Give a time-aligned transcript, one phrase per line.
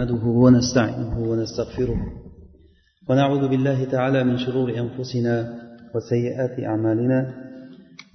[0.00, 1.96] نحمده ونستعينه ونستغفره
[3.08, 5.34] ونعوذ بالله تعالى من شرور أنفسنا
[5.94, 7.34] وسيئات أعمالنا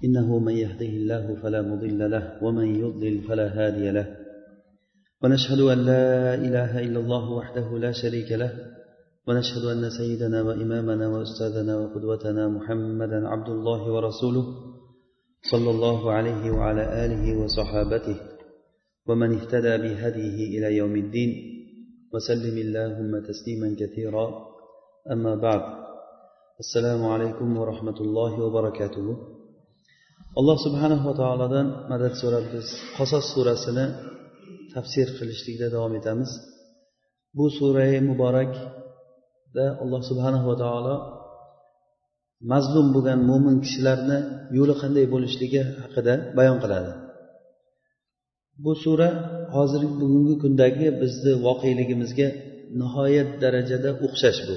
[0.06, 4.08] إنه من يهده الله فلا مضل له ومن يضلل فلا هادي له
[5.24, 8.52] ونشهد أن لا إله إلا الله وحده لا شريك له
[9.28, 14.46] ونشهد أن سيدنا وإمامنا وأستاذنا وقدوتنا محمدا عبد الله ورسوله
[15.52, 18.18] صلى الله عليه وعلى آله وصحابته
[19.08, 21.55] ومن اهتدى بهديه إلى يوم الدين
[22.15, 24.27] وسلم اللهم تسليما كثيرا
[25.15, 25.63] اما بعد
[26.65, 29.09] السلام عليكم ورحمه الله وبركاته
[30.39, 33.87] alloh subhanava taolodan madad so'rab biz qasos surasini
[34.75, 36.31] tafsir qilishlikda davom etamiz
[37.37, 40.95] bu surai muborakda alloh subhanava taolo
[42.53, 44.19] mazlum bo'lgan mo'min kishilarni
[44.59, 46.93] yo'li qanday bo'lishligi haqida bayon qiladi
[48.64, 49.10] Bu sura
[49.56, 52.28] hozirgi bugungi kundagi bizni voqeligimizga
[52.80, 54.56] nihoyat darajada o'xshash bu.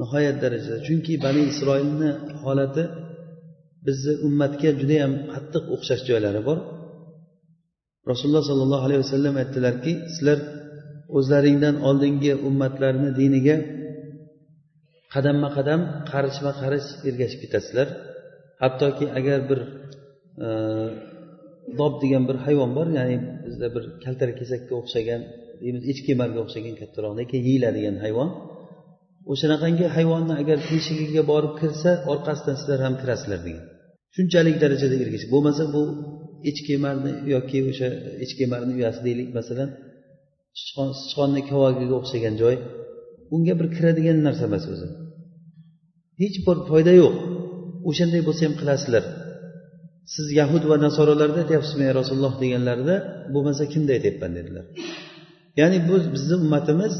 [0.00, 0.78] Nihoyat darajada.
[0.86, 2.10] Chunki bani isroilni
[2.44, 2.84] holati
[3.86, 6.58] bizni ummatga judayam qattiq o'xshash joylari bor.
[8.10, 10.38] Rasululloh sollallohu alayhi vasallam aytdilarki sizlar
[11.18, 13.56] o'zlaringdan oldingi ummatlarni diniga
[15.14, 17.88] qadamma qadam qarishma qarish ergashib ketasizlar.
[18.62, 19.60] Hattoki agar bir
[20.44, 20.48] e,
[21.80, 25.20] dob degan bir hayvon bor ya'ni bizda bir kaltarakesakka o'xshagan
[25.62, 28.28] deymiz echkemarga o'xshagan kattaroq lekin yeyiladigan hayvon.
[29.32, 33.64] O'shanaqangi hayvonni agar teshigiga borib kirsa orqasidan sizlar ham kirasizlar degan.
[34.16, 35.82] Shunchalik darajada ergash bo'lmasa bu
[36.50, 37.88] echkemarni yoki o'sha
[38.24, 39.70] echkemarni uyasi deylik masalan
[41.00, 42.56] sichqonni kovagiga o'xshagan joy
[43.34, 44.88] unga bir kiradigan narsa emas o'zi.
[46.22, 47.14] Hech bir foyda yo'q.
[47.90, 49.04] O'shanday bo'lsa ham qilasizlar.
[50.14, 52.96] Siz yahud va nasoralarda aytyapsizmi ey rasululloh deganlarida
[53.34, 54.64] bo'lmasa kimda aytyapman dedilar.
[55.60, 56.94] Ya'ni bu bizni ummatimiz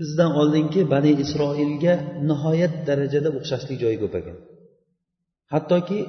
[0.00, 1.94] bizdan oldingi bani isroilga
[2.30, 4.36] nihoyat darajada o'xshashlik joyi ko'p ekan
[5.52, 6.00] hattoki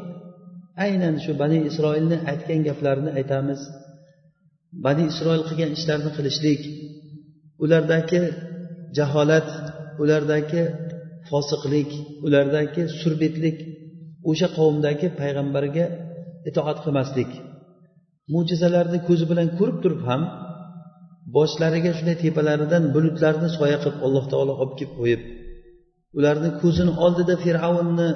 [0.85, 3.61] aynan shu bani isroilni aytgan gaplarini aytamiz.
[4.85, 6.61] Bani isroil qilgan ishlarni qilishlik
[7.63, 8.21] ulardagi
[8.97, 9.49] jaholat
[10.01, 10.63] ulardagi
[11.29, 11.91] fosiqlik
[12.25, 13.57] ulardagi surbetlik
[14.29, 15.85] o'sha qavmdagi payg'ambarga
[16.49, 17.31] itoat qilmaslik.
[18.33, 20.21] Mo'jizalarni ko'zi bilan ko'rib turib ham
[21.35, 25.21] boshlariga shunday tepalaridan bulutlarni soya qilib alloh taolo olib kelib qo'yib
[26.17, 28.07] ularni ko'zini oldida fir'avnni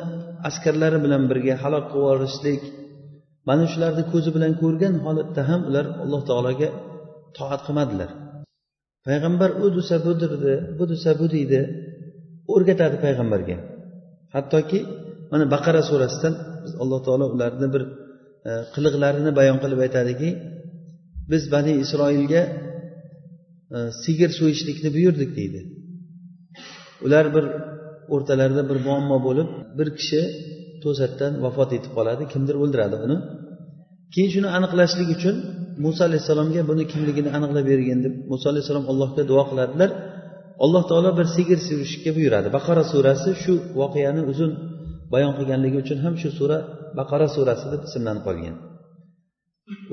[0.49, 2.61] askarlari bilan birga halok qilib yuborishlik
[3.49, 6.69] mana shularni ko'zi bilan ko'rgan holatda ham ular alloh taologa
[7.37, 8.09] toat qilmadilar.
[9.07, 11.59] Payg'ambar u desa bu dedi bu desa bu deydi
[12.53, 13.57] o'rgatadi payg'ambarga.
[14.35, 14.79] Hattoki
[15.31, 17.83] mana baqara surasidan biz alloh taolo ularni bir
[18.49, 20.29] e, qiliqlarini bayon qilib aytadiki
[21.31, 22.41] biz bani isroilga
[23.75, 25.59] e, sigir so'yishlikni buyurdik deydi.
[27.05, 27.45] Ular bir
[28.15, 30.21] o'rtalarida bir muammo bo'lib bir kishi
[30.83, 32.23] to'satdan vafot etib qoladi.
[32.33, 33.17] Kimdir o'ldiradi uni.
[34.13, 35.35] Keyin shuni aniqlashlik uchun
[35.85, 39.89] muso alayhissalomga buni kimligini aniqlab bergin deb muso alayhissalom allohga duo qiladilar
[40.63, 42.47] alloh taolo bir sigir so'yishga buyuradi.
[42.57, 44.51] Baqara surasi shu voqeani uzun
[45.13, 46.57] bayon qilganligi uchun ham shu sura
[46.99, 48.55] baqara surasi deb ismlanib qolgan.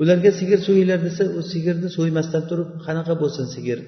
[0.01, 3.79] Ularga sigir so'yinglar desa u sigirni so'ymasdan turib qanaqa bo'lsin sigir?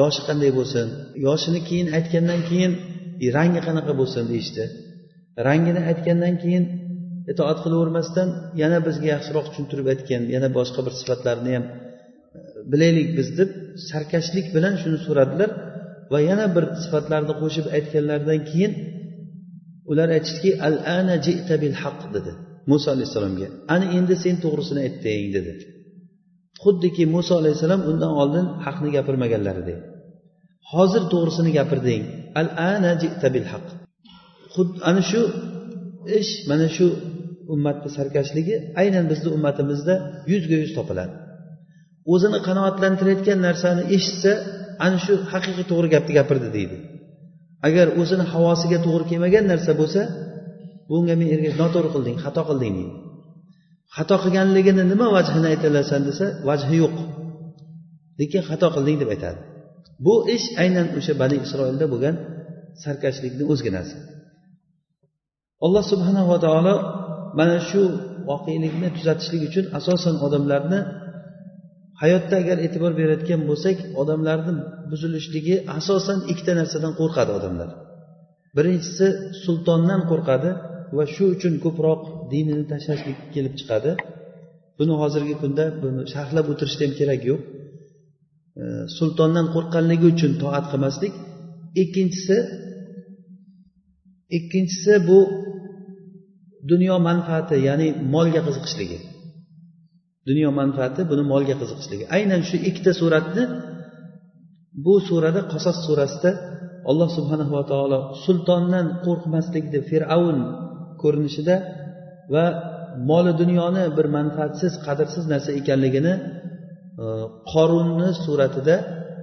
[0.00, 0.86] Yoshi qanday bo'lsin?
[1.26, 2.72] Yoshini keyin aytgandan keyin
[3.24, 4.22] e, rangi qanaqa bo'lsin?
[4.32, 4.64] deyishdi.
[5.48, 6.64] Rangini aytgandan keyin
[7.32, 8.28] itoat qilavermasdan
[8.62, 11.72] yana bizga yaxshiroq tushuntirib aytgan yana boshqa bir sifatlarni ham e,
[12.72, 13.50] bilaylik biz deb
[13.88, 15.50] sarkashlik bilan shuni so'radilar
[16.12, 18.72] va yana bir sifatlarni qo'shib aytganlaridan keyin
[19.90, 22.32] ular aytishdiki al ana jita bil haq dedi
[22.70, 23.48] muso alayhissalomga.
[23.74, 25.52] Ana endi sen to'g'risini aytding dedi.
[26.62, 29.78] Xuddiki muso alayhissalom undan oldin haqni gapirmaganlaridek
[30.72, 32.02] hozir to'g'risini gapirding.
[32.40, 33.66] Al ana jita bil haq
[34.54, 35.22] xuddi ana shu
[36.20, 36.86] ish mana shu
[37.54, 39.94] ummatni sarkashligi aynan bizni ummatimizda
[40.32, 41.14] yuzga yuz topiladi.
[42.12, 44.32] O'zini qanoatlantirayotgan narsani eshitsa
[44.86, 46.76] ana shu haqiqiy to'g'ri gapni gapirdi deydi.
[47.68, 50.02] Agar o'zini havosiga to'g'ri kelmagan narsa bo'lsa
[50.90, 52.94] bunga men ergash noto'g'ri qilding xato qilding deydi.
[53.96, 56.96] Xato qilganligini nima vajhini aytolasan desa vajhi yo'q.
[58.20, 59.40] Lekin xato qilding deb aytadi.
[60.04, 62.14] Bu ish aynan o'sha bani isroilda bo'lgan
[62.82, 63.96] sarkashlikni o'zginasi.
[65.64, 66.74] Alloh subhanava taolo
[67.38, 67.82] mana shu
[68.30, 70.80] voqelikni tuzatishlik uchun asosan odamlarni
[72.02, 74.52] hayotda agar e'tibor berayotgan bo'lsak odamlarni
[74.90, 77.68] buzilishligi asosan ikkita narsadan qo'rqadi odamlar.
[78.56, 79.06] Birinchisi
[79.44, 80.50] sultondan qo'rqadi
[80.96, 82.00] va shu uchun ko'proq
[82.32, 83.90] dinini tashlashlik kelib chiqadi.
[84.78, 87.42] Buni hozirgi kunda buni sharhlab o'tirishni ham keragi yo'q.
[88.98, 91.12] Sultondan qo'rqqanligi uchun toat qilmaslik.
[91.82, 92.36] Ikkinchisi
[94.38, 95.18] ikkinchisi bu
[96.70, 98.98] dunyo manfaati ya'ni molga qiziqishligi.
[100.28, 102.04] Dunyo manfaati buni molga qiziqishligi.
[102.16, 103.42] Aynan shu ikkita suratni
[104.84, 106.30] bu surada qasos surasida
[106.90, 110.38] alloh subhanava taolo sultondan qo'rqmaslikni fir'avn
[111.02, 111.56] ko'rinishida
[112.34, 112.44] va
[113.10, 116.12] moli dunyoni bir manfaatsiz qadrsiz narsa ekanligini
[117.02, 117.04] e,
[117.52, 118.76] qorunni suratida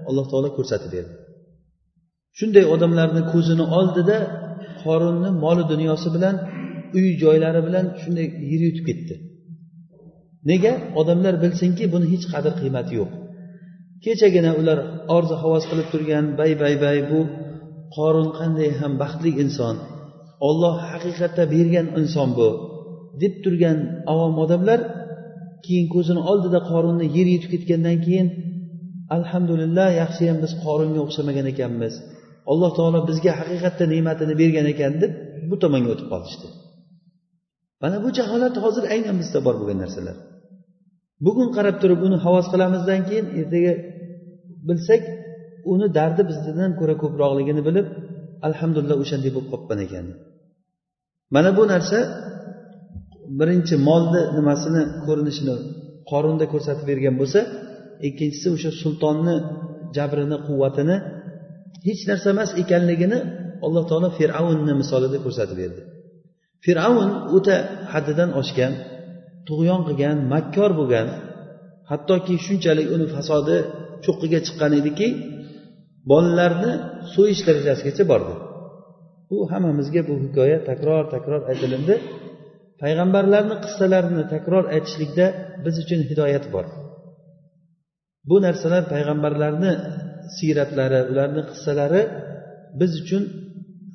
[0.10, 1.14] alloh taolo ko'rsatib berdi.
[2.38, 4.18] Shunday odamlarni ko'zini oldida
[4.84, 6.36] qorunni moli dunyosi bilan
[6.98, 9.16] uy joylari bilan shunday yer yutib ketdi.
[10.52, 10.74] Nega?
[11.00, 13.12] Odamlar bilsinki buni hech qadr qiymati yo'q.
[14.04, 14.80] Kechagina ular
[15.18, 17.20] orzu havas qilib turgan bay bay bay bu
[17.96, 19.76] qorun qanday ham baxtli inson
[20.50, 22.50] olloh haqiqatda bergan inson bu
[23.22, 23.78] deb turgan
[24.14, 24.80] avom odamlar
[25.66, 28.28] keyin ko'zini oldida qorunni yer yutib ketgandan keyin
[29.18, 31.94] alhamdulillah yaxshiyam biz qorunga o'xshamagan ekanmiz.
[32.52, 35.12] Alloh taolo bizga haqiqatda ne'matini bergan ekan deb
[35.50, 36.48] bu tomonga o'tib qolishdi.
[37.82, 40.16] Mana bu jaholat hozir aynan bizda bor bo'lgan narsalar.
[41.26, 43.74] Bugun qarab turib uni havas qilamizdan keyin ertaga
[44.68, 45.02] bilsak
[45.74, 47.88] uni dardi bizdan ko'ra ko'proqligini bilib
[48.48, 50.06] alhamdulillah o'shanday bo'lib qolgan ekan.
[51.36, 52.00] Mana bu narsa
[53.40, 55.56] birinchi molni nimasini ko'rinishini
[56.12, 57.40] qorunda ko'rsatib bergan bo'lsa
[58.08, 59.36] ikkinchisi o'sha sultonni
[59.98, 60.96] jabrini quvvatini
[61.88, 63.20] hech narsa emas ekanligini
[63.66, 65.82] alloh taolo fir'avnni misolida ko'rsatib berdi.
[66.66, 67.58] Fir'avn o'ta
[67.92, 68.74] haddidan oshgan
[69.48, 71.08] tug'yon qilgan makkor bo'lgan
[71.90, 73.58] hattoki shunchalik uni fasodi
[74.06, 75.08] cho'qqiga chiqqan ediki
[76.12, 76.72] bolalarni
[77.14, 78.34] so'yish darajasigacha bordi.
[79.30, 81.96] Bu hammamizga bu hikoya takror takror aytilindi.
[82.82, 85.26] Payg'ambarlarni qissalarini takror aytishlikda
[85.66, 86.66] biz uchun hidoyat bor.
[88.30, 89.74] Bu narsalar payg'ambarlarni
[90.38, 92.02] siyratlari ularni qissalari
[92.80, 93.24] biz uchun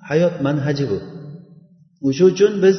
[0.09, 0.99] hayot manhaji bu.
[2.09, 2.79] O'sha uchun biz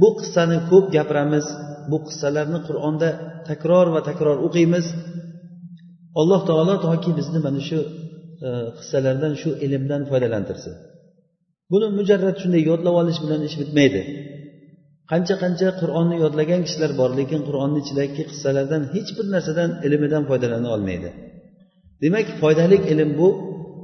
[0.00, 1.46] bu qissani ko'p gapiramiz
[1.90, 3.08] bu qissalarni qur'onda
[3.48, 4.86] takror va takror o'qiymiz.
[6.20, 7.78] Alloh taolo toki bizni mana shu
[8.46, 8.48] e,
[8.78, 10.74] qissalardan shu ilmdan foydalantirsin.
[11.72, 14.00] Buni mujarrad shunday yodlab olish bilan ish bitmaydi.
[15.10, 20.68] Qancha qancha qur'onni yodlagan kishilar bor lekin qur'onni ichidagi qissalardan hech bir narsadan ilmidan foydalana
[20.74, 21.08] olmaydi.
[22.02, 23.28] Demak foydali ilm bu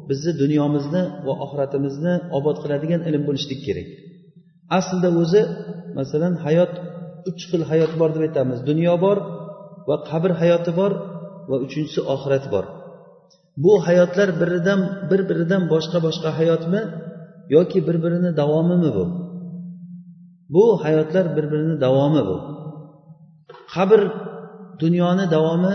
[0.08, 3.88] bizni dunyomizni va oxiratimizni obod qiladigan ilm bo'lishlik kerak.
[4.78, 5.42] Aslida o'zi
[5.98, 6.72] masalan hayot
[7.30, 8.58] uch xil hayot bor deb aytamiz.
[8.70, 9.18] Dunyo bor
[9.88, 10.92] va qabr hayoti bor
[11.50, 12.64] va uchinchisi oxirat bor.
[13.64, 14.80] Bu hayotlar biridan
[15.10, 16.80] bir biridan boshqa boshqa hayotmi
[17.56, 19.04] yoki bir birini davomimi bu?
[20.54, 22.36] Bu hayotlar bir birini davomi bu?
[23.74, 24.00] Qabr
[24.82, 25.74] dunyoni davomi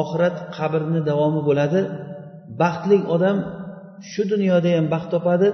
[0.00, 1.80] oxirat qabrni davomi bo'ladi.
[2.60, 3.38] Baxtli odam
[4.10, 5.48] shu dunyoda ham baxt topadi.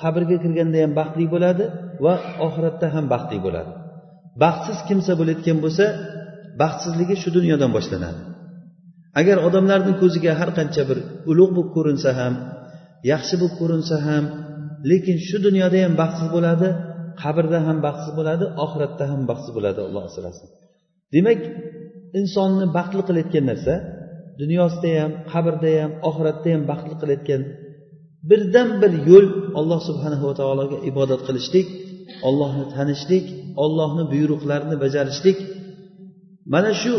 [0.00, 1.64] Qabrga kirganda ham baxtli bo'ladi
[2.04, 2.14] va
[2.46, 3.72] oxiratda ham baxtli bo'ladi.
[4.42, 5.84] Baxtsiz kimsa bo'layotgan bo'lsa
[6.62, 8.20] baxtsizligi shu dunyodan boshlanadi.
[9.20, 10.98] Agar odamlarni ko'ziga har qancha bir
[11.30, 12.34] ulug' bo'lib ko'rinsa ham
[13.12, 14.24] yaxshi bo'lib ko'rinsa ham
[14.90, 16.68] lekin shu dunyoda ham baxtsiz bo'ladi
[17.22, 20.48] qabrda ham baxtsiz bo'ladi oxiratda ham baxtsiz bo'ladi alloh asrasin.
[21.14, 21.40] Demak
[22.20, 23.74] insonni baxtli qilayotgan narsa
[24.40, 27.42] dunyosida ham qabrda ham oxiratda ham baxtli qilayotgan
[28.30, 29.26] birdan bir yo'l
[29.58, 31.66] alloh subhanava taologa ibodat qilishlik
[32.28, 33.26] ollohni tanishlik
[33.64, 35.38] ollohni buyruqlarini bajarishlik
[36.54, 36.92] mana shu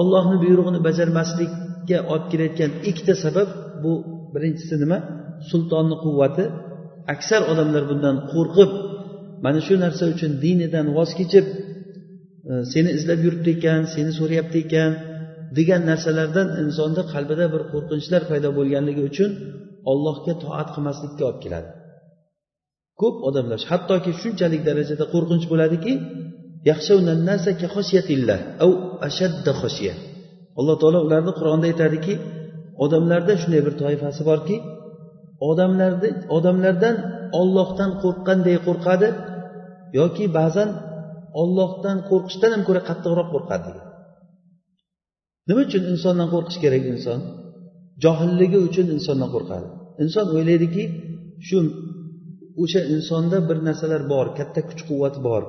[0.00, 3.48] ollohni buyrug'ini bajarmaslikka olib kelayotgan ikkita sabab
[3.82, 3.92] bu
[4.34, 4.98] birinchisi nima?
[5.50, 6.44] Sultonni quvvati.
[7.14, 8.70] Aksar odamlar bundan qo'rqib
[9.44, 11.46] mana shu narsa uchun dinidan voz kechib
[12.50, 14.92] e, seni izlab yuribdi ekan seni so'rayapti ekan
[15.58, 19.30] degan narsalardan insonni qalbida bir qo'rqinchlar paydo bo'lganligi uchun
[19.90, 21.70] ollohga toat qilmaslikka olib keladi.
[23.00, 25.92] Ko'p odamlar hattoki shunchalik darajada qo'rqinch bo'ladiki
[30.60, 32.14] alloh taolo ularni qur'onda aytadiki
[32.84, 34.56] odamlarda shunday bir toifasi borki
[35.50, 36.96] odamlarni odamlardan
[37.40, 39.08] ollohdan qo'rqqanday qo'rqadi
[39.98, 40.68] yoki ba'zan
[41.42, 43.68] ollohdan qo'rqishdan ham ko'ra qattiqroq qo'rqadi.
[43.74, 43.86] Degan
[45.48, 47.20] nima uchun insondan qo'rqish kerak inson?
[48.04, 49.66] Johilligi uchun insondan qo'rqadi.
[50.02, 50.84] Inson o'ylaydiki
[51.48, 51.58] shu
[52.62, 55.42] o'sha insonda bir narsalar bor katta kuch quvvat bor.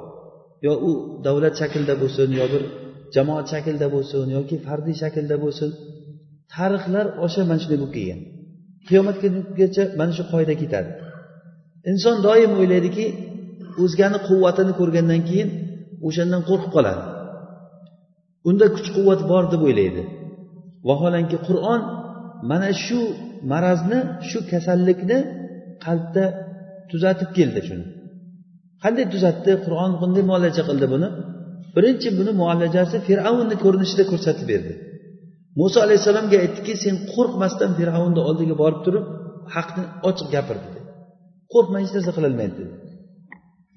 [0.66, 0.92] Yo u
[1.26, 2.64] davlat shaklida bo'lsin yo bir
[3.16, 5.70] jamoat shaklida bo'lsin yoki fardiy shaklda bo'lsin
[6.54, 8.20] tarixlar o'sha mana shunday bo'lib kelgan.
[8.88, 10.92] Qiyomat kunigacha mana shu qoida ketadi.
[11.92, 13.06] Inson doim o'ylaydiki
[13.84, 15.50] o'zgani quvvatini ko'rgandan keyin
[16.08, 17.04] o'shandan qo'rqib qoladi.
[18.50, 20.04] Unda kuch quvvat bor deb o'ylaydi.
[20.90, 21.82] Vaholanki qur'on
[22.50, 23.00] mana shu
[23.52, 25.18] marazni shu kasallikni
[25.86, 26.24] qalbda
[26.92, 27.86] tuzatib keldi shuni.
[28.84, 29.52] Qanday tuzatdi?
[29.66, 31.08] Qur'on qanday muolaja qildi buni.
[31.76, 34.74] Birinchi buni muolajasi fir'avnni ko'rinishida ko'rsatib berdi.
[35.60, 39.06] Muso alayhissalomga aytdiki sen qo'rqmasdan fir'avnni oldiga borib turib
[39.56, 40.80] haqni ochiq gapir dedi.
[41.54, 42.74] Qo'rqma hech narsa qilolmaydi dedi.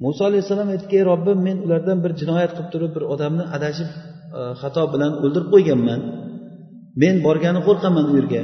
[0.04, 3.90] Muso alayhissalom aytdiki ey robbim men ulardan bir jinoyat qilib turib bir odamni adashib
[4.38, 6.00] e, xato bilan o'ldirib qo'yganman.
[7.02, 8.42] Men borgani qo'rqaman u yerga.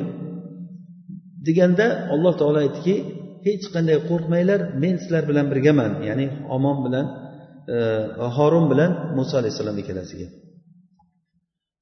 [1.46, 2.94] Deganda alloh taolo aytdiki
[3.46, 5.92] hech qanday qo'rqmanglar men sizlar bilan birgaman.
[6.08, 7.06] Ya'ni omon bilan
[7.74, 7.76] e,
[8.36, 10.28] horun bilan muso alayhissalom ikkalasiga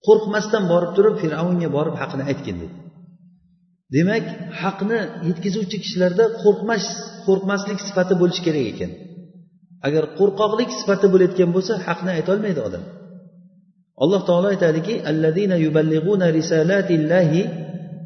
[0.06, 2.76] qo'rqmasdan borib turib fir'avnga borib haqni aytgin dedi.
[3.96, 4.24] Demak
[4.62, 4.98] haqni
[5.28, 6.84] yetkazuvchi kishilarda qo'rqmas
[7.26, 8.90] qo'rqmaslik sifati bo'lishi kerak ekan.
[9.86, 12.84] Agar qo'rqoqlik sifati bo'layotgan bo'lsa haqni aytolmaydi odam.
[14.02, 17.42] Alloh taolo aytadiki allazina yuballig'una risalatillahi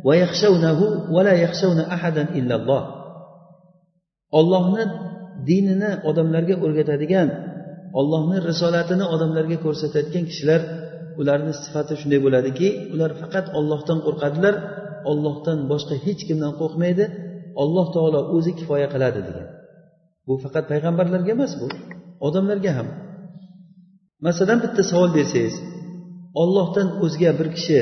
[0.07, 0.85] va yaxshawnahu
[1.15, 2.83] va la yaxshawna ahadan illalloh.
[4.39, 4.85] Ollohni
[5.49, 7.29] dinini odamlarga o'rgatadigan
[8.01, 10.61] ollohni risolatini odamlarga ko'rsatayotgan kishilar
[11.21, 14.55] ularni sifati shunday bo'ladiki ular faqat ollohdan qo'rqadilar
[15.11, 17.05] ollohdan boshqa hech kimdan qo'rqmaydi
[17.63, 19.49] olloh taolo o'zi kifoya qiladi degan.
[20.27, 21.67] Bu faqat payg'ambarlarga emas bu
[22.27, 22.89] odamlarga ham.
[24.27, 25.55] Masalan bitta savol bersangiz
[26.43, 27.81] ollohdan o'zga bir kishi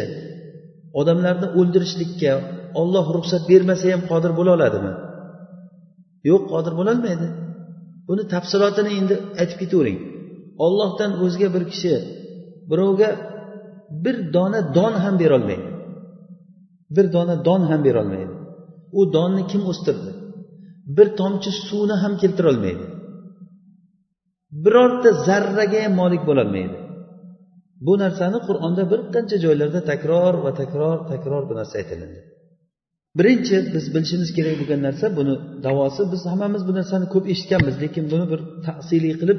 [1.00, 2.32] odamlarni o'ldirishlikka
[2.80, 4.92] olloh ruxsat bermasa ham qodir bo'la oladimi?
[6.30, 7.28] Yo'q qodir bo'lolmaydi
[8.09, 9.99] buni tafsilotini endi aytib ketavering.
[10.64, 11.94] Ollohdan o'zga bir kishi
[12.71, 13.11] birovga
[14.04, 15.71] bir dona don ham berolmaydi
[16.97, 18.35] bir dona don ham berolmaydi
[18.99, 20.11] u donni kim o'stirdi?
[20.97, 22.87] Bir tomchi suvni ham keltirolmaydi
[24.64, 26.76] birorta zarraga ham molik bo'lolmaydi
[27.87, 32.19] bu narsani qur'onda bir qancha joylarda takror va takror takror bu narsa aytiladi
[33.19, 35.35] birinchi biz bilishimiz kerak bo'lgan narsa buni
[35.67, 39.39] davosi biz hammamiz bu narsani ko'p eshitganmiz lekin buni bir tasiliy qilib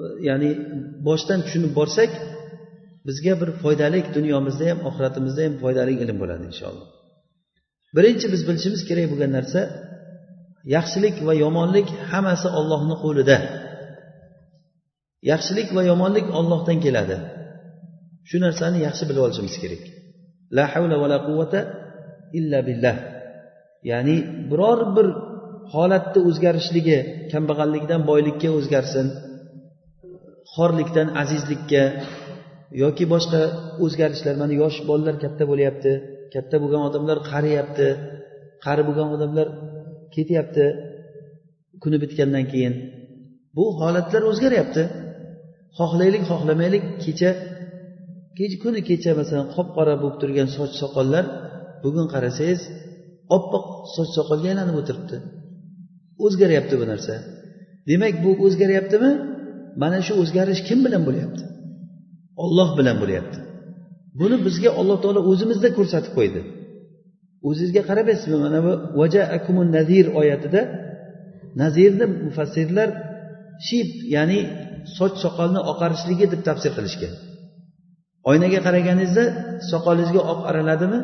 [0.00, 0.50] e, ya'ni
[1.08, 2.10] boshdan tushunib borsak
[3.08, 6.88] bizga bir foydali dunyomizda ham oxiratimizda ham foydali ilm bo'ladi inshaalloh.
[7.96, 9.60] Birinchi biz bilishimiz kerak bo'lgan narsa
[10.76, 13.36] yaxshilik va yomonlik hammasi ollohni qo'lida.
[15.30, 17.16] Yaxshilik va yomonlik ollohdan keladi.
[18.28, 19.82] Shu narsani yaxshi bilib olishimiz kerak.
[20.56, 21.60] La havla va la quvvata
[22.38, 22.96] illa billah.
[23.90, 24.16] Ya'ni
[24.50, 25.06] biror bir
[25.74, 26.98] holatni o'zgarishligi
[27.32, 29.06] kambag'allikdan boylikka o'zgarsin
[30.54, 31.82] xorlikdan azizlikka
[32.82, 33.42] yoki boshqa
[33.84, 35.92] o'zgarishlar mana yosh bolalar katta bo'lyapti
[36.34, 37.88] katta bo'lgan odamlar qariyapti
[38.64, 39.46] qari bo'lgan odamlar
[40.14, 40.64] ketyapti
[41.82, 42.74] kuni bitgandan keyin.
[43.56, 44.82] Bu holatlar o'zgaryapti.
[45.78, 47.30] Xohlaylik xohlamaylik kecha
[48.62, 51.24] kuni kecha masalan qop qora bo'lib turgan soch soqollar
[51.82, 52.60] bugun qarasangiz
[53.36, 55.16] oppoq soch soqolga aylanib o'tiribdi.
[56.24, 57.14] O'zgaryapti bu narsa.
[57.88, 59.10] Demak bu o'zgaryaptimi?
[59.82, 61.42] Mana shu o'zgarish kim bilan bo'lyapti?
[62.44, 63.38] Olloh bilan bo'lyapti.
[64.20, 66.40] Buni bizga alloh taolo o'zimizda ko'rsatib qo'ydi.
[67.48, 70.60] O'zingizga qaraymizmi mana bu vajaakumun nazir oyatida
[71.62, 72.88] nazirni mufassirlar
[73.66, 74.40] shib ya'ni
[74.98, 77.14] soch soqolni oqarishligi deb tafsir qilishgan.
[78.30, 79.24] Oynaga qaraganingizda
[79.70, 81.00] soqolingizga oq araladimi?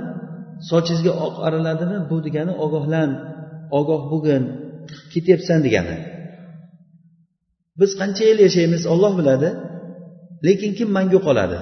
[0.71, 1.99] Sochingizga oq araladimi?
[2.11, 3.11] Bu degani ogohlan
[3.79, 4.43] ogoh bo'lgin
[5.13, 5.97] ketyapsan degani.
[7.81, 9.49] Biz qancha yil yashaymiz olloh biladi
[10.47, 11.59] lekin kim mangu qoladi?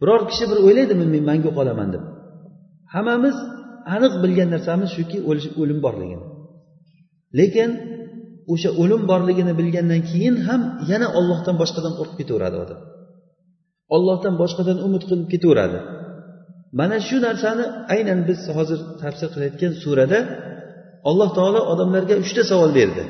[0.00, 2.04] Biror kishi bir o'ylaydimi men mangu qolaman deb?
[2.94, 3.36] Hammamiz
[3.94, 5.18] aniq bilgan narsamiz shuki
[5.62, 6.26] o'lim borligini.
[7.38, 7.70] Lekin
[8.52, 12.80] o'sha o'lim borligini bilgandan keyin ham yana ollohdan boshqadan qo'rqib ketaveradi odam.
[13.96, 15.78] Ollohdan boshqadan umid qilib ketaveradi.
[16.78, 20.18] Mana shu narsani aynan biz hozir tafsir qilayotgan surada
[21.08, 23.02] alloh taolo odamlarga uchta savol berdi.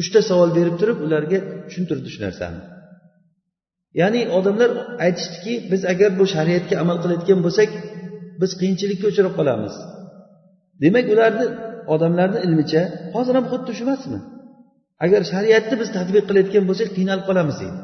[0.00, 2.60] Uchta savol berib turib ularga tushuntirdi shu narsani.
[4.00, 4.70] Ya'ni odamlar
[5.06, 7.70] aytishdiki biz agar bu shariatga amal qilayotgan bo'lsak
[8.40, 9.74] biz qiyinchilikka uchrab qolamiz.
[10.82, 11.46] Demak ularni
[11.94, 12.82] odamlarni ilmicha
[13.14, 14.18] hozir ham xuddi shu emasmi
[15.04, 17.78] agar shariatni biz tadbiq qilayotgan bo'lsak qiynalib qolamiz deydi.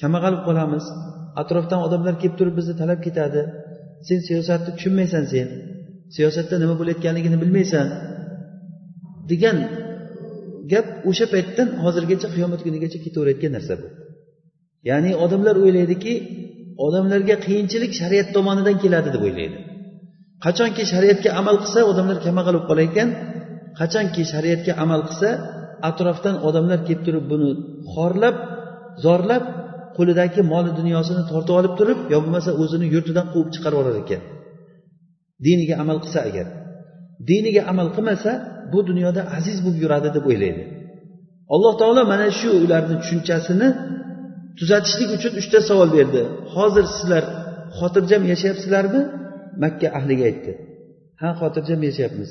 [0.00, 0.84] Kambag'al bo'lib qolamiz.
[1.42, 3.40] Atrofdan odamlar kelib turib bizni talab ketadi.
[4.08, 5.46] Sen siyosatni tushunmaysan sen.
[6.16, 7.86] Siyosatda nima bo'layotganligini bilmaysan
[9.30, 9.56] degan
[10.72, 13.86] gap o'sha paytdan hozirgacha qiyomat kunigacha ketaverayotgan narsa bu.
[14.90, 16.14] Ya'ni odamlar o'ylaydiki
[16.86, 19.58] odamlarga qiyinchilik shariat tomonidan keladi deb o'ylaydi.
[20.44, 23.08] Qachonki shariatga amal qilsa odamlar kambag'al bo'lib qolar ekan.
[23.80, 25.28] Qachonki shariatga amal qilsa
[25.88, 27.50] atrofdan odamlar kelib turib buni
[27.92, 28.36] xorlab
[29.04, 29.44] zorlab
[29.96, 34.22] qo'lidagi moli dunyosini tortib olib turib yo bo'lmasa o'zini yurtidan quvib chiqarib yuborar ekan.
[35.46, 36.46] Diniga amal qilsa agar.
[37.30, 38.30] Diniga amal qilmasa
[38.72, 40.62] bu dunyoda aziz bo'lib yuradi deb o'ylaydi.
[41.54, 43.68] Alloh taolo mana shu ularni tushunchasini
[44.58, 46.22] tuzatishlik uchun uchta savol berdi.
[46.54, 47.24] Hozir sizlar
[47.78, 49.02] xotirjam yashayapsizlarmi?
[49.62, 50.52] Makka ahliga aytdi.
[51.20, 52.30] Ha xotirjam yashayapmiz.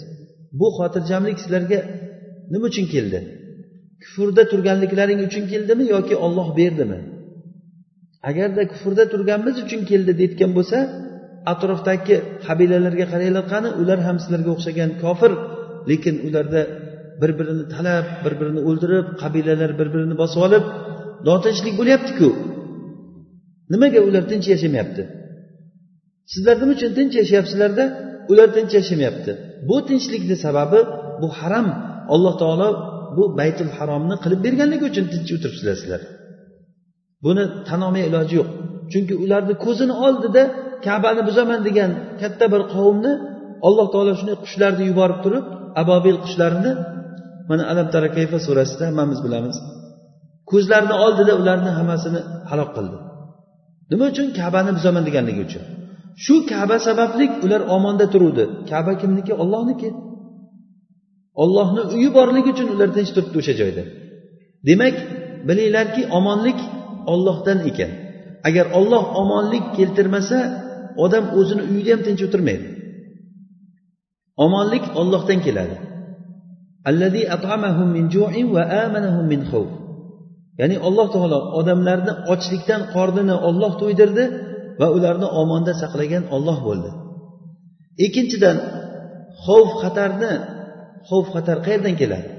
[0.60, 1.80] Bu xotirjamlik sizlarga
[2.53, 3.20] nima uchun keldi?
[4.03, 7.00] Kufrda turganliklaring uchun keldimi yoki olloh berdimi?
[8.30, 10.77] Agarda kufrda turganimiz uchun keldi deyotgan bo'lsa
[11.51, 12.15] atrofdagi
[12.46, 15.32] qabilalarga qaranglar qani ular ham sizlarga o'xshagan kofir.
[15.89, 16.62] Lekin ularda
[17.22, 20.63] bir birini talab bir birini o'ldirib qabilalar bir birini bosib olib
[21.27, 22.30] notinchlik bo'lyaptiku.
[23.74, 25.03] Nimaga ular tinch yashamayapti?
[26.32, 27.84] Sizlar nima uchun tinch yashayapsizlarda
[28.32, 29.32] ular tinch yashamayapti.
[29.70, 30.80] Bu tinchlikni sababi
[31.22, 31.68] bu haram.
[32.13, 32.70] Alloh taolo
[33.18, 35.75] bu baytul haromni qilib berganligi uchun tinch o'tiribsizlar.
[35.82, 36.01] Sizlar
[37.25, 38.50] buni tan olmay iloji yo'q.
[38.92, 40.44] Chunki ularni ko'zini oldida
[40.88, 43.12] kabani buzaman degan katta bir qavmni
[43.68, 45.46] alloh taolo shunday qushlarni yuborib turib
[45.82, 46.72] abobil qushlarini
[47.50, 49.58] mana alam tarakayfa surasida hammamiz bilamiz.
[50.51, 52.20] Ko'zlarini oldida ularni hammasini
[52.51, 52.98] halok qildi.
[53.92, 54.27] Nima uchun?
[54.39, 55.63] Kabani buzaman deganligi uchun.
[56.24, 58.43] Shu kaba sababli ular omonda turuvdi.
[58.70, 59.34] Kaba kimniki?
[59.43, 59.89] Ollohniki
[61.43, 63.84] ollohni uyi borligi uchun ular tinch turibdi o'sha joyda.
[64.67, 64.96] Demak
[65.48, 66.60] bilinglarki omonlik
[67.13, 67.91] ollohdan ekan.
[68.48, 70.38] Agar olloh omonlik keltirmasa
[71.03, 72.65] odam o'zini uyida ham tinch o'tirmaydi.
[74.46, 75.77] Omonlik ollohdan keladi.
[80.60, 84.24] Ya'ni alloh taolo odamlarni ochlikdan qornini olloh to'ydirdi
[84.80, 86.89] va ularni omonda saqlagan olloh bo'ldi.
[88.06, 88.58] Ikkinchidan
[89.46, 90.34] xavf xatarni
[91.10, 92.30] xavf xatar qayerdan keladi?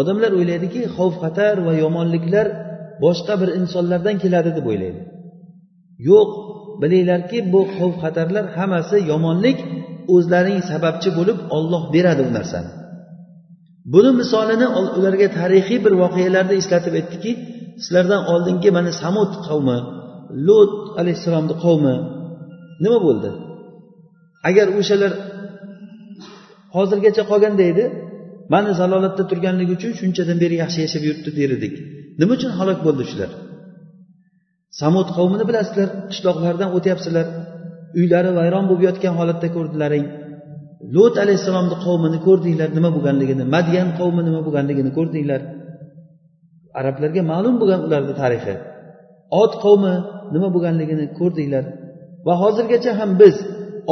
[0.00, 2.46] Odamlar o'ylaydiki xavf xatar va yomonliklar
[3.04, 5.00] boshqa bir insonlardan keladi deb o'ylaydi.
[6.08, 6.30] Yo'q
[6.82, 9.58] bilinglarki bu xavf xatarlar hammasi yomonlik
[10.14, 12.70] o'zlaring sababchi bo'lib olloh beradi u narsani.
[13.92, 14.66] Buni misolini
[14.98, 17.32] ularga tarixiy bir voqealarni eslatib aytdiki
[17.82, 19.78] sizlardan oldingi mana samud qavmi
[20.46, 21.94] lut alayhissalomni qavmi
[22.84, 23.30] nima bo'ldi?
[24.48, 25.12] Agar o'shalar
[26.76, 27.84] hozirgacha qolganda edi
[28.54, 31.74] mana zalolatda turganligi uchun shunchadan beri yaxshi yashab yuribdi der edik
[32.20, 33.30] nima uchun halok bo'ldi shular?
[34.80, 37.26] Samud qavmini bilasizlar qishloqlardan o'tyapsizlar
[37.98, 40.06] uylari vayron bo'lib yotgan holatda ko'rdilaring.
[40.94, 45.40] Lut alayhissalomni qavmini ko'rdinglar nima bo'lganligini madyan qavmi nima bo'lganligini ko'rdinglar.
[46.80, 48.54] Arablarga ma'lum bo'lgan ularni tarixi
[49.42, 49.94] ot qavmi
[50.34, 51.64] nima bo'lganligini ko'rdinglar.
[52.26, 53.36] Va hozirgacha ham biz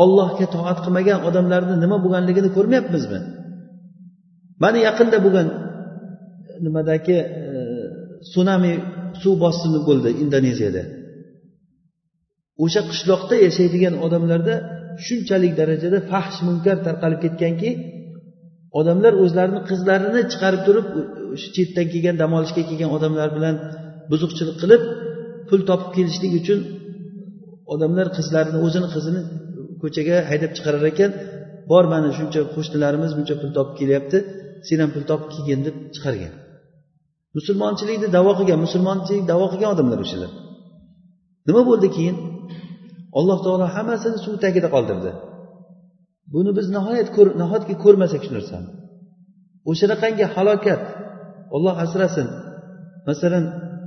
[0.03, 3.20] ollohga toat qilmagan odamlarni nima bo'lganligini ko'rmayapmizmi?
[4.62, 5.55] Mana yaqinda bo'lgan e,
[6.66, 7.27] nimadagi e,
[8.33, 8.72] sunami
[9.22, 10.83] suv bosimi bo'ldi indoneziyada.
[12.64, 14.55] O'sha qishloqda yashaydigan odamlarda
[15.07, 17.70] shunchalik darajada fahsh munkar tarqalib ketganki
[18.81, 20.87] odamlar o'zlarini qizlarini chiqarib turib
[21.35, 23.55] o'sha chetdan kelgan dam olishga kelgan odamlar bilan
[24.11, 24.83] buzuqchilik qilib
[25.50, 26.61] pul topib kelishlik uchun
[27.72, 29.22] odamlar qizlarini o'zini qizini
[29.82, 31.11] ko'chaga haydab chiqarar ekan.
[31.70, 34.18] Bor mana shuncha qo'shnilarimiz buncha pul topib kelyapti
[34.68, 36.34] sen ham pul topib kelgin deb chiqargan.
[37.37, 40.30] Musulmonchilikni davo qilgan musulmonchilik davo qilgan odamlar o'shalar.
[41.48, 42.16] Nima bo'ldi keyin?
[43.18, 45.11] Alloh taolo hammasini suv tagida qoldirdi.
[46.34, 47.08] Buni biz nihoyat
[47.42, 48.68] nahotki ko'rmasak shu narsani.
[49.70, 50.82] O'shanaqangi halokat
[51.56, 52.28] olloh asrasin.
[53.08, 53.44] Masalan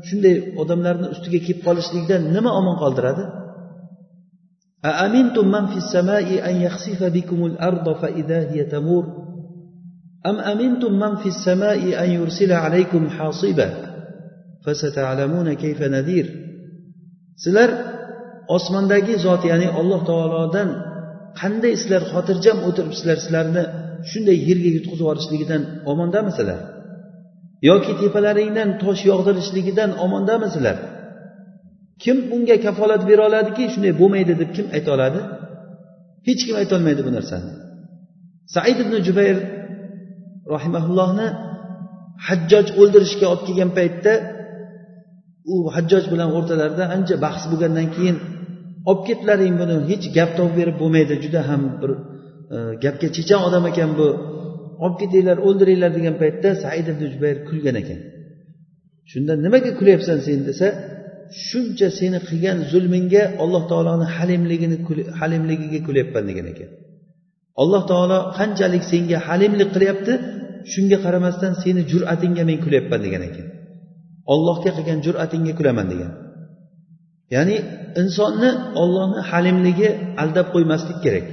[0.09, 3.25] shunday odamlarni ustiga kelib qolishlikdan nima omon qoldiradi
[4.93, 9.05] أأمنتم من في السماء أن يخسف بكم الأرض فإذا هي تمور
[10.27, 13.69] أم أمنتم من في السماء أن يرسل عليكم حاصبا
[14.65, 16.47] فستعلمون كيف نذير
[17.43, 17.71] sizlar
[18.57, 20.69] osmondagi zot ya'ni alloh taolodan
[21.41, 23.65] qanday sizlar xotirjam o'tiribsizlar sizlarni
[24.11, 26.61] shunday yerga yutqizib yuborishligidan omondamisizlar
[27.70, 30.78] yoki tepalaringdan tosh yog'dirishligidan omondamisizlar
[32.04, 35.20] kim unga kafolat bera oladiki shunday bo'lmaydi deb kim ayta oladi?
[36.28, 37.52] Hech kim aytolmaydi bu narsani.
[38.54, 39.38] Said ibn jubayr
[40.54, 41.28] rahimaullohni
[42.28, 44.14] hajjoj o'ldirishga olib kelgan paytda
[45.54, 48.18] u hajjoj bilan o'rtalarida ancha bahs bo'lgandan keyin
[48.90, 51.92] olib ketlaring buni hech gap topib berib bo'lmaydi juda ham bir
[52.56, 54.08] e, gapga chechan odam ekan bu.
[54.84, 58.00] Olib ketinglar o'ldiringlar degan paytda said ibn jubayr kulgan ekan.
[59.12, 60.68] Shunda nimaga kulyapsan sen desa
[61.48, 64.78] shuncha seni qilgan zulmingga alloh taoloni halimligini
[65.20, 66.70] halimligiga kulyapman degan ekan.
[67.62, 70.14] Alloh taolo qanchalik senga halimlik qilyapti
[70.74, 73.48] shunga qaramasdan seni jur'atingga men kulyapman degan ekan.
[74.34, 76.12] Ollohga qilgan jur'atingga kulaman degan.
[77.36, 77.58] Ya'ni
[78.02, 78.50] insonni
[78.82, 79.90] ollohni halimligi
[80.22, 81.28] aldab qo'ymaslik kerak.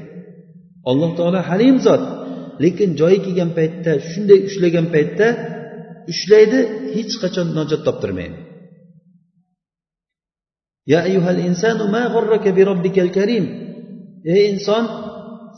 [0.90, 2.02] Alloh taolo halim zot.
[2.62, 5.26] Lekin joyi kelgan paytda shunday ushlagan paytda
[6.12, 6.58] ushlaydi
[6.94, 8.38] hech qachon najot toptirmaydi.
[10.92, 13.44] Ya ayyuhal insanu ma g'arraka bi robbikal karim.
[14.34, 14.84] Ey inson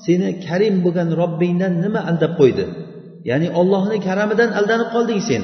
[0.05, 2.65] seni karim bo'lgan robbingdan nima aldab qo'ydi?
[3.31, 5.43] Ya'ni ollohni karamidan aldanib qolding sen.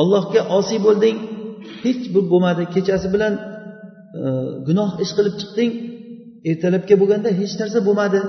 [0.00, 1.16] Ollohga osiy bo'lding
[1.84, 2.62] hech bir bo'lmadi.
[2.74, 3.32] Kechasi bilan
[4.20, 4.22] e,
[4.66, 5.70] gunoh ish qilib chiqding
[6.50, 8.20] ertalabga bo'lganda hech narsa bo'lmadi.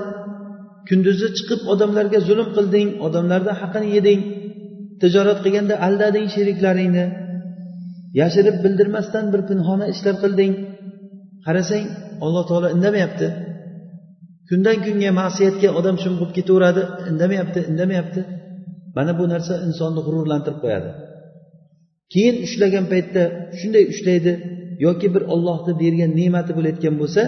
[0.88, 4.20] Kunduzi chiqib odamlarga zulm qilding odamlarni haqini yeding
[5.02, 7.04] tijorat qilganda aldading sheriklaringni
[8.20, 10.52] yashirib bildirmasdan bir pinhona ishlar qilding.
[11.46, 11.86] Qarasang
[12.24, 13.26] alloh taolo indamayapti.
[14.48, 16.82] Kundan kunga ma'siyatga odam sho'ng'ib ketaveradi.
[17.10, 18.20] Indamayapti indamayapti.
[18.96, 20.90] Mana bu narsa insonni g'ururlantirib qo'yadi.
[22.12, 23.22] Keyin ushlagan paytda
[23.58, 24.32] shunday ushlaydi.
[24.86, 27.22] Yoki bir ollohni bergan ne'mati bo'layotgan bo'lsa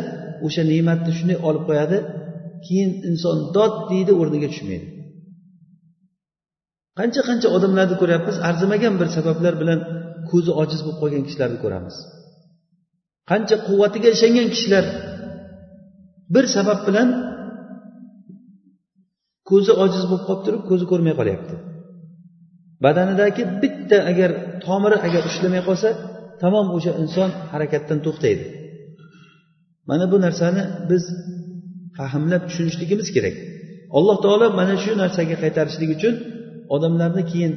[0.47, 1.99] o'sha ne'matni shunday olib qo'yadi.
[2.67, 4.87] Keyin inson dod deydi o'rniga tushmaydi.
[6.99, 9.81] Qancha qancha odamlarni ko'ryapmiz arzimagan bir sabablar bilan
[10.31, 11.97] ko'zi ojiz bo'lib qolgan kishilarni ko'ramiz.
[13.31, 14.85] Qancha quvvatiga ishongan kishilar
[16.35, 17.09] bir sabab bilan
[19.51, 21.55] ko'zi ojiz bo'lib qolib turib ko'zi ko'rmay qolyapti.
[22.85, 24.31] Badanidagi bitta agar
[24.67, 25.89] tomiri agar ushlamay qolsa
[26.43, 28.45] tamom o'sha inson harakatdan to'xtaydi.
[29.89, 31.05] Mana bu narsani biz
[31.99, 33.37] fahmlab tushunishligimiz kerak.
[33.97, 36.15] Alloh taolo mana shu narsaga qaytarishlik uchun
[36.75, 37.53] odamlarni keyin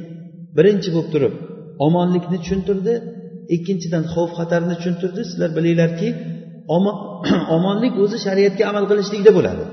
[0.56, 1.34] birinchi bo'lib turib
[1.86, 2.94] omonlikni tushuntirdi
[3.56, 5.20] ikkinchidan xavf xatarni tushuntirdi.
[5.30, 6.08] Sizlar bilinglarki
[7.56, 9.64] omonlik o'zi shariatga amal qilishlikda bo'ladi.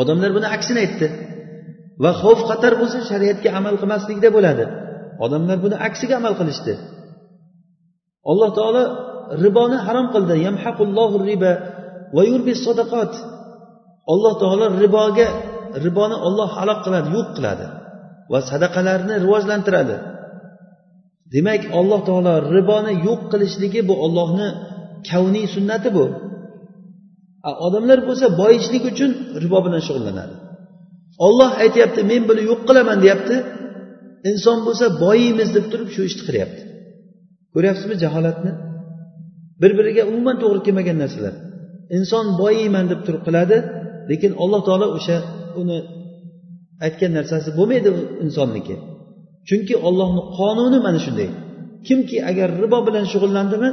[0.00, 1.06] Odamlar buni aksini aytdi.
[2.02, 4.64] Va xavf xatar bo'lsa shariatga amal qilmaslikda bo'ladi.
[5.24, 6.74] Odamlar buni aksiga amal qilishdi.
[8.30, 8.82] Alloh taolo
[9.44, 10.34] riboni harom qildi.
[11.30, 11.52] Riba
[12.16, 13.12] va yurbi sadaqot
[14.12, 15.28] alloh taolo riboga
[15.84, 17.66] riboni olloh halok qiladi yo'q qiladi
[18.32, 19.96] va sadaqalarni rivojlantiradi.
[21.34, 24.48] Demak alloh taolo riboni yo'q qilishligi bu ollohni
[25.08, 26.04] kavniy sunnati bu.
[27.66, 29.10] Odamlar bo'lsa boyishlik uchun
[29.42, 30.34] ribo bilan shug'ullanadi.
[31.26, 33.36] Olloh aytyapti men buni yo'q qilaman deyapti.
[34.30, 36.62] Inson bo'lsa boyiymiz deb turib shu ishni qilyapti.
[37.54, 38.52] Ko'ryapsizmi jaholatni?
[39.62, 41.34] Bir biriga umuman to'g'ri kelmagan narsalar.
[41.96, 43.56] Inson boyiyman deb turib qiladi.
[44.10, 45.16] Lekin alloh taolo o'sha
[45.60, 45.78] uni
[46.86, 47.90] aytgan narsasi bo'lmaydi
[48.24, 48.74] insonniki.
[49.48, 51.28] Chunki ollohni qonuni mana shunday.
[51.86, 53.70] Kimki agar ribo bilan shug'ullandimi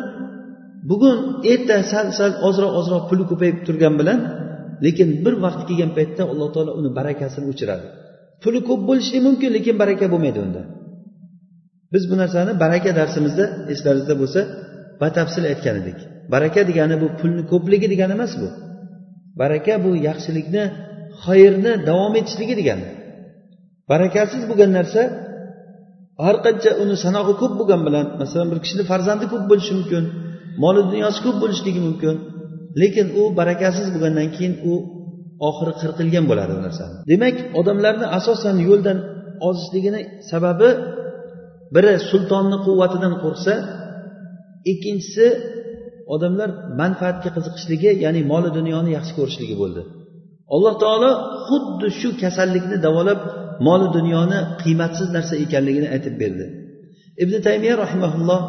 [0.89, 1.17] bugun
[1.53, 4.19] erta sal sal ozroq ozroq puli ko'payib turgan bilan
[4.85, 7.87] lekin bir vaqt kelgan paytda alloh taolo uni barakasini o'chiradi.
[8.43, 10.61] Puli ko'p bo'lishi mumkin lekin baraka bo'lmaydi unda.
[11.93, 14.41] Biz bu narsani baraka darsimizda eslaringizda bo'lsa
[15.01, 15.99] batafsil aytgan edik.
[16.33, 18.47] Baraka degani bu pulni ko'pligi degani emas bu.
[19.39, 20.63] Baraka bu yaxshilikni
[21.23, 22.88] xayrni davom etishligi degani
[23.91, 25.02] barakasiz bo'lgan narsa
[26.25, 30.04] har qancha uni sanog'i ko'p bo'lgani bilan masalan bir kishini farzandi ko'p bo'lishi mumkin
[30.63, 32.15] moli dunyosi ko'p bo'lishligi mumkin
[32.82, 34.73] lekin u barakasiz bo'lgandan keyin u
[35.47, 36.95] oxiri qirqilgan bo'ladi u narsani.
[37.12, 38.97] Demak odamlarni asosan yo'ldan
[39.47, 40.69] ozishligini sababi
[41.75, 43.54] biri sultonni quvvatidan qo'rqsa
[44.71, 45.25] ikkinchisi
[46.13, 46.49] odamlar
[46.81, 49.81] manfaatga qiziqishligi ya'ni moli dunyoni yaxshi ko'rishligi bo'ldi.
[50.55, 51.11] Alloh taolo
[51.47, 53.19] xuddi shu kasallikni davolab
[53.67, 56.45] moli dunyoni qiymatsiz narsa ekanligini aytib berdi.
[57.23, 58.41] Ibn taymiya rahimaulloh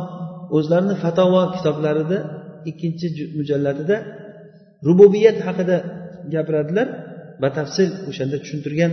[0.56, 2.18] o'zlarini fatavo kitoblarida
[2.70, 3.06] ikkinchi
[3.38, 3.96] mujalladida
[4.88, 5.76] rububiyat haqida
[6.34, 6.88] gapiradilar
[7.42, 8.92] batafsil o'shanda tushuntirgan.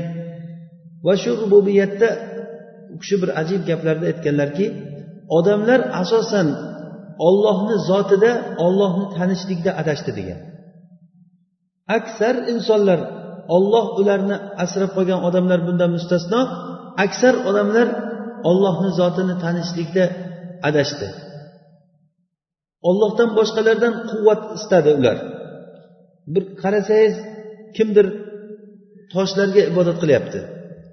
[1.06, 2.10] Va shu rububiyatda
[2.93, 4.65] u kishi bir ajib gaplarni aytganlarki
[5.38, 6.47] odamlar asosan
[7.27, 8.32] ollohni zotida
[8.65, 10.39] ollohni tanishlikda adashdi degan.
[11.97, 12.99] Aksar insonlar
[13.56, 16.41] olloh ularni asrab qolgan odamlar bundan mustasno
[17.06, 17.88] aksar odamlar
[18.49, 20.06] ollohni zotini tanishlikda
[20.69, 21.08] adashdi.
[22.89, 25.17] Ollohdan boshqalardan quvvat istadi ular.
[26.34, 27.15] Bir qarasangiz
[27.77, 28.06] kimdir
[29.13, 30.39] toshlarga ibodat qilyapti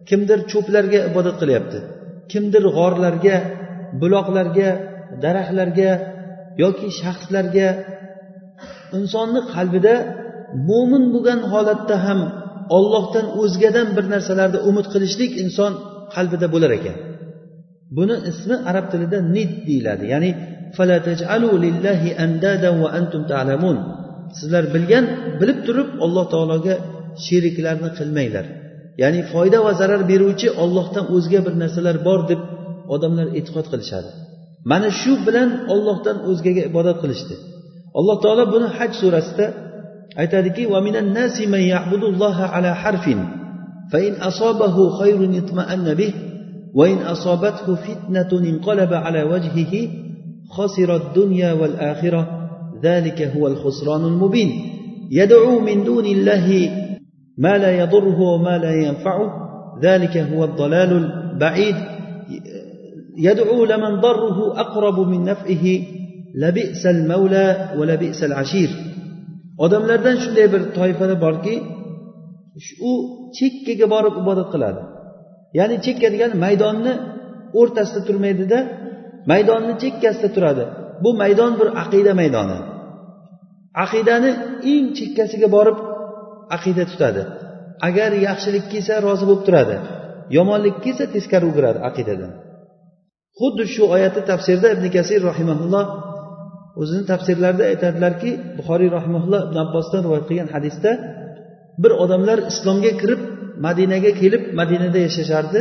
[0.09, 1.79] kimdir cho'plarga ibodat qilyapti
[2.33, 3.37] kimdir g'orlarga
[4.01, 4.71] buloqlarga
[5.25, 5.91] daraxtlarga
[6.63, 7.69] yoki shaxslarga
[8.99, 9.95] insonni qalbida
[10.69, 12.21] mo'min bo'lgan holatda ham
[12.77, 15.73] ollohdan o'zgadan bir narsalarni umid qilishlik inson
[16.15, 16.97] qalbida bo'lar ekan.
[17.97, 20.05] Buni ismi arab tilida nid deyiladi.
[20.15, 20.31] Ya'ni
[24.39, 25.05] sizlar bilgan
[25.41, 26.75] bilib turib alloh taologa
[27.27, 28.47] sheriklarni qilmanglar.
[29.03, 32.41] Ya'ni foyda va zarar beruvchi ollohdan o'zga bir narsalar bor deb
[32.95, 34.11] odamlar e'tiqod qilishadi.
[34.71, 37.35] Mana shu bilan ollohdan o'zgaga ibodat qilishdi.
[37.99, 39.47] Alloh taolo buni haj surasida
[40.23, 40.65] aytadiki
[43.93, 46.15] فإن أصابه خير اطمأن به
[46.75, 49.89] وإن أصابته فتنة انقلب على وجهه
[50.51, 52.49] خسر الدنيا والآخرة
[52.83, 54.51] ذلك هو الخسران المبين
[55.11, 56.71] يدعو من دون الله
[57.39, 59.31] ما لا يضره وما لا ينفعه
[59.83, 60.93] ذلك هو الضلال
[61.33, 61.77] البعيد
[63.28, 65.66] يدعو لمن ضره أقرب من نفعه
[66.36, 67.48] لبئس المولى
[67.78, 68.72] ولبئس العشير
[69.66, 71.56] odamlardan shunday bir toifalar borki
[72.90, 72.92] u
[73.38, 74.82] chekkaga borib ibodat qiladi
[75.58, 76.94] ya'ni chekka degani maydonni
[77.60, 78.60] o'rtasida turmaydida
[79.32, 80.64] maydonni chekkasida turadi
[81.04, 82.58] bu maydon bir aqida maydoni
[83.84, 84.32] aqidani
[84.74, 85.78] eng chekkasiga borib
[86.56, 87.22] aqida tutadi
[87.88, 89.76] agar yaxshilik kelsa rozi bo'lib turadi
[90.38, 92.32] yomonlik kelsa teskari o'giradi aqidadan
[93.41, 95.85] Xuddi shu oyatni tafsirda ibn kasir rahimaulloh
[96.81, 100.91] o'zini tafsirlarida aytadilarki buxoriy rahimaulloh ibn abbosdan rivoyat qilgan hadisda
[101.83, 103.21] bir odamlar islomga kirib
[103.67, 105.61] madinaga kelib madinada yashashardi.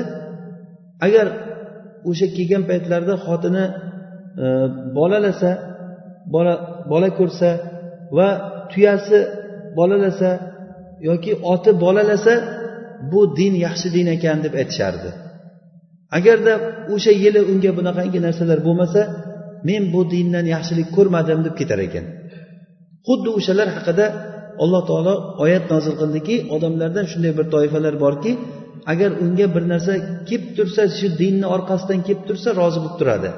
[1.05, 1.27] Agar
[2.09, 3.65] o'sha kelgan paytlarida xotini
[4.43, 4.45] e,
[4.97, 5.51] bolalasa
[6.35, 6.53] bola
[6.91, 7.49] bola ko'rsa
[8.17, 8.27] va
[8.71, 9.19] tuyasi
[9.77, 10.29] bolalasa
[11.09, 12.33] yoki oti bolalasa
[13.11, 15.09] bu din yaxshi din ekan deb aytishardi.
[16.17, 16.53] Agarda
[16.93, 19.01] o'sha yili unga bunaqangi narsalar bo'lmasa
[19.69, 22.05] men bu dindan yaxshilik ko'rmadim deb ketar ekan.
[23.07, 24.05] Xuddi o'shalar haqida
[24.63, 28.31] alloh taolo oyat nozil qildiki odamlardan shunday bir toifalar borki
[28.91, 29.93] agar unga bir narsa
[30.29, 33.29] kelib tursa shu dinni orqasidan kelib tursa rozi bo'lib turadi.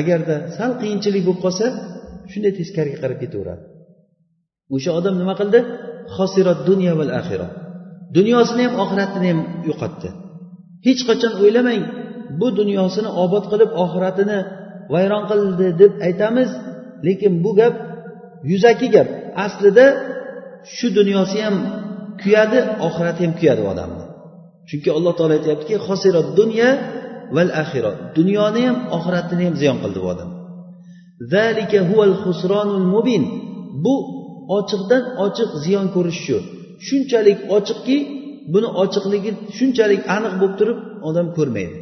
[0.00, 1.66] Agarda sal qiyinchilik bo'lib qolsa
[2.32, 3.62] shunday teskariga qarab ketaveradi.
[4.74, 5.60] O'sha odam nima qildi?
[6.16, 7.48] Xosirat dunyo val axira
[8.16, 10.08] dunyosini ham oxiratini ham yo'qotdi.
[10.86, 11.82] Hech qachon o'ylamang
[12.40, 14.38] bu dunyosini obod qilib oxiratini
[14.94, 16.50] vayron qildi deb aytamiz.
[17.06, 17.74] Lekin bu gap
[18.50, 19.08] yuzaki gap.
[19.46, 19.86] Aslida
[20.76, 21.56] shu dunyosi ham
[22.22, 24.04] kuyadi oxirati ham kuyadi odamni.
[24.68, 26.70] Chunki alloh taolo aytyaptiki xosirat dunya
[27.36, 30.30] val axira dunyoni ham oxiratini ham ziyon qildi bu odam.
[32.94, 33.24] Mubin.
[33.84, 33.94] Bu
[34.58, 36.38] ochiqdan ochiq ziyon ko'rish shu.
[36.86, 37.96] Shunchalik ochiqki
[38.52, 41.76] buni ochiqligi shunchalik aniq bo'lib turib odam ko'rmaydi.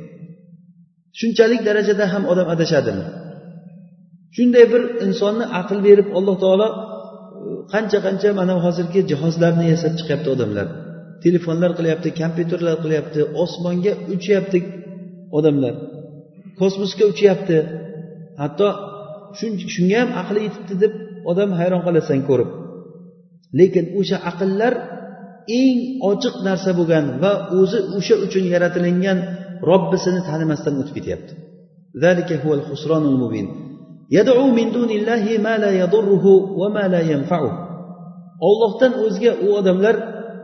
[1.21, 3.05] Shunchalik darajada ham odam adashadimi?
[4.37, 6.77] Shunday bir insonni aql berib alloh taolo e,
[7.73, 10.67] qancha qancha mana hozirgi jihozlarni yasab chiqyapti odamlar.
[11.25, 14.59] Telefonlar qilyapti kompyuterlar qilyapti osmonga uchyapti
[15.39, 15.75] odamlar.
[16.61, 17.57] Kosmosga uchyapti.
[18.41, 18.69] Hatto
[19.75, 20.93] shunga ham aqli yetibdi deb
[21.31, 22.51] odam hayron qolasan ko'rib.
[23.59, 24.75] Lekin o'sha aqllar
[25.61, 25.79] eng
[26.11, 29.19] ochiq narsa bo'lgan va o'zi o'sha uchun yaratilingan
[29.71, 31.33] robbisini tanimasdan o'tib ketyapti.
[38.49, 39.97] Ollohdan o'zga u odamlar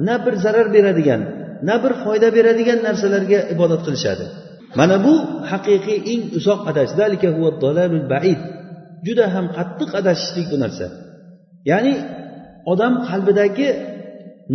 [0.09, 1.21] na bir zarar beradigan
[1.69, 4.27] na bir foyda beradigan narsalarga ibodat qilishadi.
[4.79, 5.15] Mana bu
[5.51, 6.93] haqiqiy eng uzoq adash
[9.07, 10.87] juda ham qattiq adashishlik bu narsa.
[11.71, 11.95] Ya'ni
[12.73, 13.69] odam qalbidagi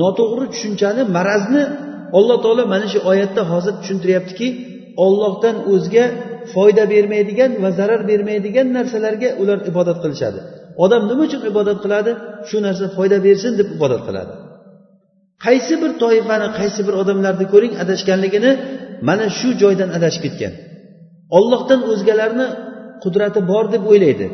[0.02, 1.64] noto'g'ri tushunchani marazni
[2.18, 4.48] alloh taolo mana shu oyatda hozir tushuntiryaptiki
[5.06, 6.06] ollohdan o'zga
[6.54, 10.40] foyda bermaydigan va zarar bermaydigan narsalarga ular ibodat qilishadi.
[10.84, 12.12] Odam nima uchun ibodat qiladi?
[12.50, 14.34] Shu narsa foyda bersin deb ibodat qiladi.
[15.46, 18.52] Qaysi bir toifani qaysi bir odamlarni ko'ring adashganligini
[19.08, 20.54] mana shu joydan adashib ketgan.
[21.38, 22.48] Ollohdan o'zgalarni
[23.04, 24.28] qudrati bor deb o'ylaydi.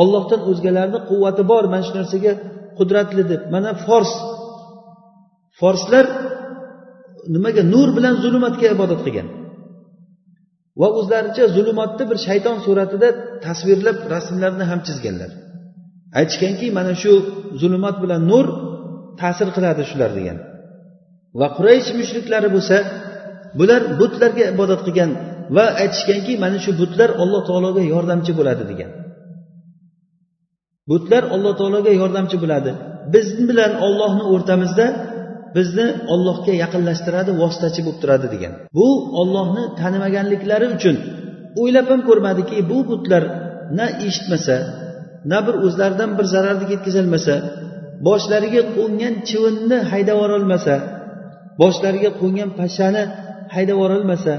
[0.00, 2.32] Ollohdan o'zgalarni quvvati bor mana shu narsaga
[2.78, 4.12] qudratli deb mana fors.
[5.60, 6.06] Forslar
[7.34, 9.28] nimaga nur bilan zulmatga ibodat qilgan.
[10.80, 13.08] Va o'zlaricha zulmatni bir shayton suratida
[13.46, 15.30] tasvirlab rasmlarni ham chizganlar.
[16.20, 17.12] Aytishganki mana shu
[17.60, 18.46] zulmat bilan nur
[19.20, 20.38] ta'sir qiladi shular degan.
[21.40, 22.76] Va quraysh mushriklari bo'lsa
[23.58, 25.10] bular butlarga ibodat qilgan
[25.56, 28.90] va aytishganki mana shu butlar alloh taologa yordamchi bo'ladi degan.
[30.90, 32.70] Butlar alloh taologa yordamchi bo'ladi.
[33.14, 34.86] Biz bilan ollohni o'rtamizda
[35.56, 38.52] bizni ollohga yaqinlashtiradi vositachi bo'lib turadi degan.
[38.78, 38.88] Bu
[39.20, 40.96] ollohni tanimaganliklari uchun
[41.60, 43.22] o'ylab ham ko'rmadiki bu butlar
[43.78, 44.56] na eshitmasa
[45.30, 47.34] na bir o'zlaridan bir zararni yetkazolmasa
[48.06, 50.74] boshlariga qo'ngan chivinni haydab yuborolmasa
[51.62, 53.02] boshlariga qo'ngan pashshani
[53.54, 54.34] haydab yuborolmasa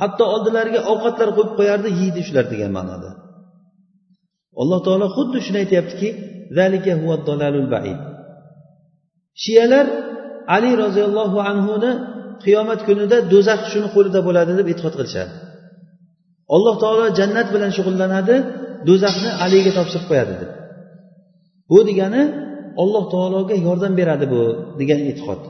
[0.00, 3.10] hatto oldilariga ovqatlar qo'yib qo'yardi yeydi shular degan ma'noda.
[4.62, 6.08] Alloh taolo xuddi shuni aytyaptiki
[9.42, 9.86] shiyalar
[10.56, 11.90] ali roziyallohu anhuni
[12.44, 15.32] qiyomat kunida do'zax shuni qo'lida bo'ladi deb e'tiqod qilishadi.
[16.54, 18.36] Alloh taolo jannat bilan shug'ullanadi
[18.88, 20.50] do'zaxni aliga topshirib qo'yadi deb.
[21.70, 22.22] Bu degani
[22.82, 24.42] olloh taologa yordam beradi bu
[24.80, 25.40] degan e'tiqod.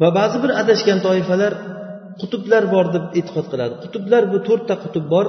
[0.00, 1.52] Va ba'zi bir adashgan toifalar
[2.20, 3.74] qutublar bor deb e'tiqod qiladi.
[3.84, 5.26] Qutublar bu to'rtta qutub bor.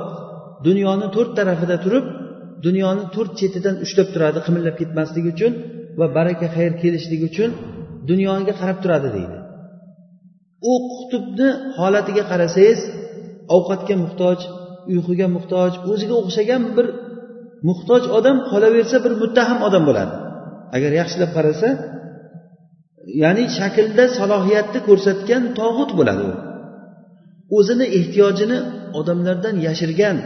[0.67, 2.05] Dunyoni to'rt tarafida turib
[2.65, 5.53] dunyoni to'rt chetidan ushlab turadi qimillab ketmasligi uchun
[5.99, 7.51] va baraka xayr kelishligi uchun.
[8.09, 9.37] Dunyoga qarab turadi deydi.
[10.71, 12.79] U qutbni holatiga qarasangiz
[13.55, 14.39] ovqatga muhtoj
[14.91, 16.87] uyquga muhtoj o'ziga o'xshagan bir
[17.69, 20.13] muhtoj odam qolaversa bir muttaham odam bo'ladi.
[20.75, 21.69] Agar yaxshilab qarasa
[23.23, 26.33] ya'ni shaklda salohiyatni ko'rsatgan tog'ut bo'ladi u.
[27.57, 28.57] O'zini ehtiyojini
[28.99, 30.17] odamlardan yashirgan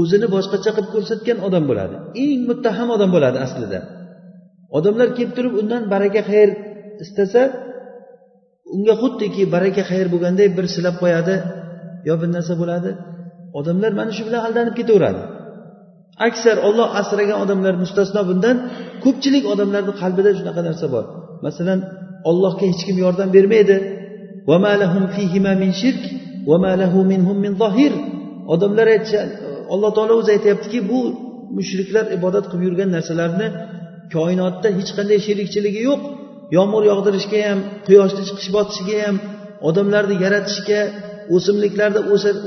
[0.00, 1.96] o'zini boshqacha qilib ko'rsatgan odam bo'ladi.
[2.24, 3.80] Eng muttaham odam bo'ladi aslida.
[4.76, 6.48] Odamlar kelib turib undan baraka xayr
[7.04, 7.42] istasa
[8.74, 11.34] unga xuddiki baraka xayr bo'lganday bir silab qo'yadi
[12.08, 12.90] yo bir narsa bo'ladi.
[13.58, 15.22] Odamlar mana shu bilan aldanib ketaveradi.
[16.28, 18.56] Aksar olloh asragan odamlar mustasno bundan
[19.04, 21.04] ko'pchilik odamlarni qalbida shunaqa narsa bor.
[21.46, 21.78] Masalan
[22.30, 23.76] ollohga hech kim yordam bermaydi.
[28.54, 29.32] Odamlar aytishadi
[29.72, 30.98] alloh taolo o'zi aytyaptiki bu
[31.56, 33.46] mushriklar ibodat qilib yurgan narsalarni
[34.14, 36.00] koinotda hech qanday sherikchiligi yo'q.
[36.56, 39.16] Yomg'ir yog'dirishga ham quyoshni chiqish botishiga ham
[39.68, 40.80] odamlarni yaratishga
[41.34, 42.00] o'simliklarni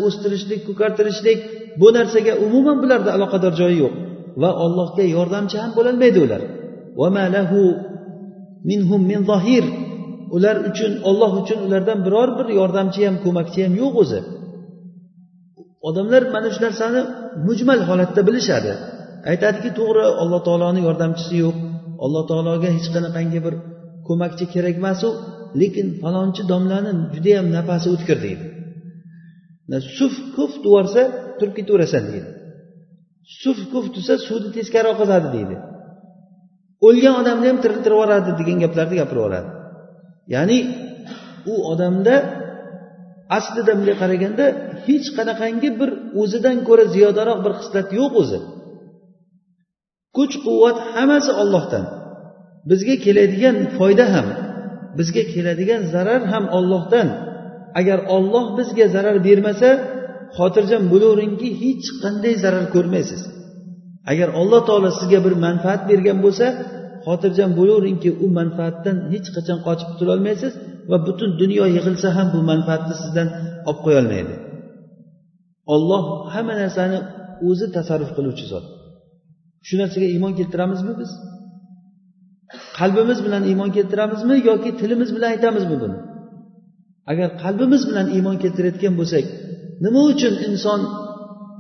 [0.06, 1.38] o'stirishlik ko'kartirishlik
[1.82, 3.93] bu narsaga umuman bularda aloqador joyi yo'q.
[4.41, 6.41] Va allohga yordamchi ham bo'lolmaydi ular.
[8.69, 9.65] Minhum min zohir
[10.36, 14.19] ular uchun olloh uchun ulardan biror bir yordamchi ham ko'makchi ham yo'q o'zi.
[15.88, 17.02] Odamlar mana shu narsani
[17.47, 18.71] mujmal holatda bilishadi.
[19.31, 21.57] Aytadiki to'g'ri alloh taoloni yordamchisi yo'q.
[22.05, 23.53] Alloh taologa hech qanaqangi bir
[24.07, 25.10] ko'makchi kerak emasu
[25.62, 28.45] lekin falonchi domlani judayam nafasi o'tkir deydi.
[29.97, 31.01] Suf kuf yuborsa
[31.39, 32.29] turib ketaverasan deydi.
[33.41, 35.55] Suf kuf desa suvni teskari oqizadi deydi.
[36.88, 39.49] O'lgan odamni ham tiriltirib yuboradi degan gaplarni gapirib yuboradi
[40.34, 40.57] ya'ni
[41.53, 42.15] u odamda
[43.38, 44.45] aslida bunday qaraganda
[44.88, 45.89] hech qanaqangi bir
[46.21, 48.39] o'zidan ko'ra ziyodaroq bir xislat yo'q o'zi.
[50.17, 51.86] Kuch quvvat hammasi ollohdan
[52.69, 54.28] bizga keladigan foyda ham
[54.97, 57.08] bizga keladigan zarar ham ollohdan
[57.80, 59.69] agar olloh bizga zarar bermasa
[60.38, 63.21] xotirjam bo'laveringki hech qanday zarar ko'rmaysiz.
[64.12, 66.45] Agar alloh taolo sizga bir manfaat bergan bo'lsa
[67.06, 70.54] xotirjam bo'laveringki u manfaatdan hech qachon qochib qutulolmaysiz
[70.89, 73.28] va butun dunyo yig'ilsa ham bu manfaatni sizdan
[73.69, 74.34] olib qo'yolmaydi.
[75.74, 77.00] Olloh hamma narsani
[77.50, 78.65] o'zi tasarruf qiluvchi zot.
[79.67, 81.12] Shu narsaga iymon keltiramizmi biz?
[82.80, 85.97] Qalbimiz bilan iymon keltiramizmi yoki tilimiz bilan aytamizmi buni?
[87.12, 89.26] Agar qalbimiz bilan iymon keltirayotgan bo'lsak
[89.86, 90.82] nima uchun inson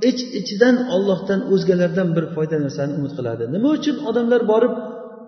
[0.09, 3.43] ich iç ichidan ollohdan o'zgalardan bir foyda narsani umid qiladi?
[3.55, 4.73] Nima uchun odamlar borib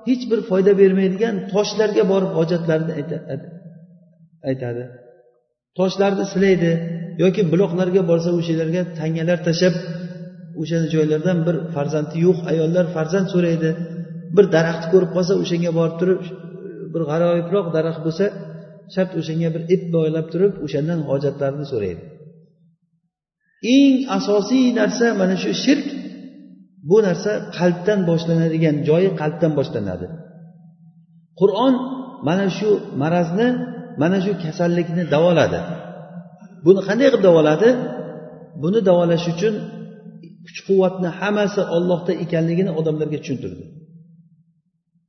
[0.10, 2.94] hech bir foyda bermaydigan toshlarga borib hojatlarini
[4.50, 4.84] aytadi?
[5.80, 6.72] Toshlarni silaydi
[7.24, 9.76] yoki buloqlarga borsa o'shalarga tangalar tashlab
[10.62, 13.70] o'sha joylardan bir farzandi yo'q ayollar farzand so'raydi.
[14.36, 16.20] Bir daraxtni ko'rib qolsa o'shanga borib turib
[16.94, 18.26] bir g'aroyibroq daraxt bo'lsa
[18.94, 22.04] shart o'shanga bir ip boylab turib o'shandan hojatlarini so'raydi.
[23.76, 25.88] Eng asosiy narsa mana shu shirk.
[26.89, 30.08] Bu narsa qalbdan boshlanadigan joyi qalbdan boshlanadi.
[31.39, 31.74] Qur'on
[32.28, 32.70] mana shu
[33.02, 33.48] marazni
[34.02, 35.60] mana shu kasallikni davoladi.
[36.66, 37.70] Buni qanday qilib davoladi?
[38.63, 39.54] Buni davolash uchun
[40.46, 43.66] kuch quvvatni hammasi ollohda ekanligini odamlarga tushuntirdi.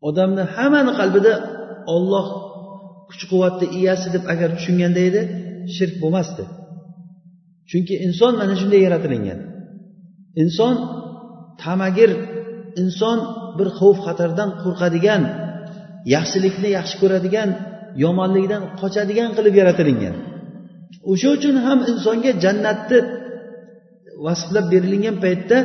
[0.08, 1.32] Odamni hammani qalbida
[1.94, 2.26] olloh
[3.10, 5.20] kuch quvvatni egasi deb agar tushunganda edi
[5.76, 6.44] shirk bo'lmasdi.
[7.70, 9.38] Chunki inson mana shunday yaratilingan.
[10.42, 10.74] Inson
[11.62, 12.10] tamagir
[12.82, 13.18] inson
[13.58, 15.22] bir xavf xatardan qo'rqadigan
[16.14, 17.48] yaxshilikni yaxshi ko'radigan
[18.04, 20.14] yomonlikdan qochadigan qilib yaratilingan.
[21.10, 22.98] O'sha uchun ham insonga jannatni
[24.26, 25.58] vasflab berilgan paytda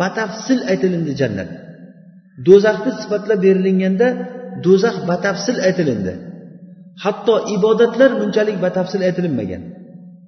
[0.00, 1.50] batafsil aytilindi jannat.
[2.46, 4.08] Do'zaxni sifatlab berilganda
[4.64, 6.12] do'zax batafsil aytilindi.
[7.04, 9.62] Hatto ibodatlar bunchalik batafsil aytilinmagan.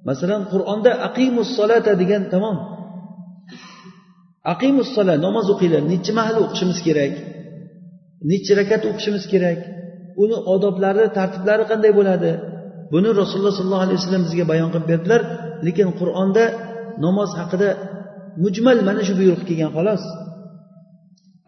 [0.09, 2.57] Masalan qur'onda aqimus solata degan tamom.
[4.53, 7.13] Aqimus sola namoz o'qinglar nechi mahal o'qishimiz kerak?
[8.31, 9.59] Nechi rakat o'qishimiz kerak?
[10.23, 12.31] Uni odoblari tartiblari qanday bo'ladi?
[12.93, 15.21] Buni rasululloh sollallohu alayhi vasallam bizga bayon qilib berdilar.
[15.67, 16.43] Lekin qur'onda
[17.05, 17.69] namoz haqida
[18.43, 20.03] mujmal mana shu buyruq kelgan xolos.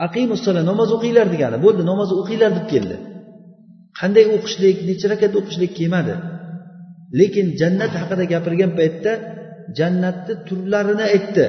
[0.06, 1.58] Aqimussola namoz o'qinglar degani.
[1.66, 2.96] Bo'ldi namoz o'qinglar deb keldi.
[4.00, 6.14] Qanday o'qishlik necha rakat o'qishlik kelmadi.
[7.20, 9.12] Lekin jannat haqida gapirgan paytda
[9.78, 11.46] jannatni turlarini aytdi.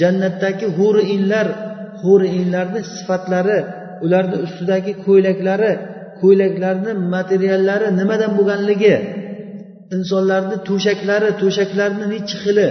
[0.00, 1.46] Jannatdagi huri inlar
[2.02, 3.58] huri inlarni sifatlari
[4.04, 5.72] ularni ustidagi ko'ylaklari
[6.20, 8.94] ko'ylaklarni materiallari nimadan bo'lganligi
[9.96, 12.68] insonlarni to'shaklari to'shaklarni nechi xili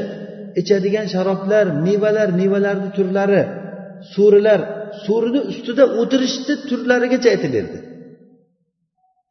[0.61, 3.43] ichadigan sharoblar mevalar mevalarni turlari
[4.15, 4.59] so'rilar
[5.05, 7.77] so'rini ustida o'tirishni turlarigacha aytib berdi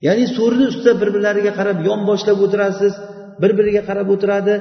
[0.07, 2.95] ya'ni so'rini ustida bir birlariga qarab yonboshlab o'tirasiz
[3.43, 4.55] bir biriga qarab o'tiradi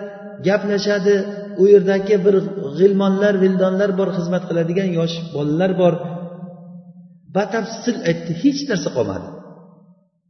[0.48, 1.16] gaplashadi
[1.62, 2.36] u yerdagi bir
[2.78, 5.94] g'ilmonlar vildonlar bor xizmat qiladigan yosh bolalar bor.
[7.38, 9.28] Batafsil aytdi hech narsa qolmadi.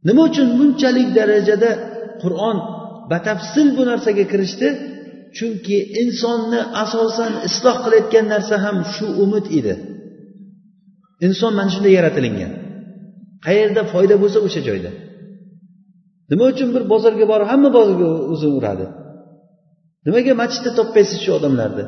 [0.08, 1.70] Nima uchun bunchalik darajada
[2.22, 2.56] qur'on
[3.12, 4.68] batafsil bu narsaga kirishdi?
[5.36, 9.74] Chunki insonni asosan isloh qilayotgan narsa ham shu umid edi.
[11.26, 12.52] Inson mana shunday yaratilingan.
[13.46, 14.90] Qayerda foyda bo'lsa o'sha joyda.
[16.30, 18.86] Nima uchun bir bozorga borib hamma bozorga o'zini uradi?
[20.06, 21.84] Nimaga masjidda topmaysiz shu odamlarni?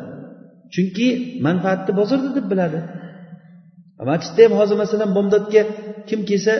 [0.74, 1.06] Chunki
[1.46, 2.78] manfaatni bozorda deb biladi.
[4.10, 5.62] Masjidda ham hozir masalan bomdodga
[6.08, 6.54] kim kelsa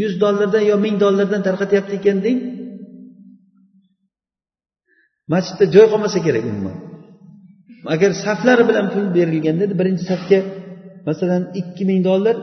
[0.00, 2.38] yuz dollardan yo ming dollardan tarqatyapti ekan deng
[5.32, 6.76] masjidda joy qolmasa kerak umuman.
[7.94, 10.38] Agar saflari bilan pul berilganda birinchi safga
[11.08, 12.36] masalan ikki ming dollar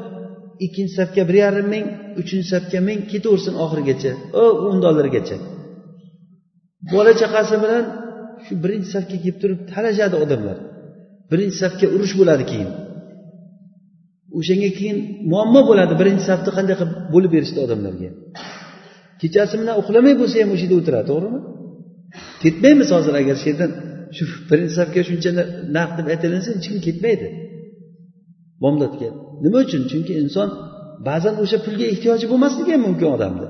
[0.66, 1.86] ikkinchi safga bir yarim ming
[2.22, 4.12] uchinchi safga ming ketaversin oxirigacha.
[4.42, 5.38] O o'n dollargacha.
[6.94, 7.84] Bola chaqasi bilan
[8.46, 10.58] shu birinchi safga kelib turib talashadi odamlar.
[11.32, 12.70] Birinchi safga urush bo'ladi keyin.
[14.38, 14.98] O'shanga keyin
[15.32, 18.10] muammo bo'ladi birinchi safni qanday qilib bo'lib berishdi odamlarga.
[19.22, 21.40] Kechasi bilan uxlamay bo'lsa ham o'sha yerda o'tiradi to'g'rimi?
[22.44, 23.72] Ketmaymiz hozir agar shu yerdan
[24.16, 25.30] shu prinsipga shuncha
[25.78, 27.28] naqd deb aytilinsa hech kim ketmaydi.
[28.64, 29.10] Bomdodga
[29.44, 29.82] nima uchun?
[29.92, 30.50] Chunki inson
[31.08, 33.48] ba'zan o'sha pulga ehtiyoji bo'lmasligi ham mumkin odamni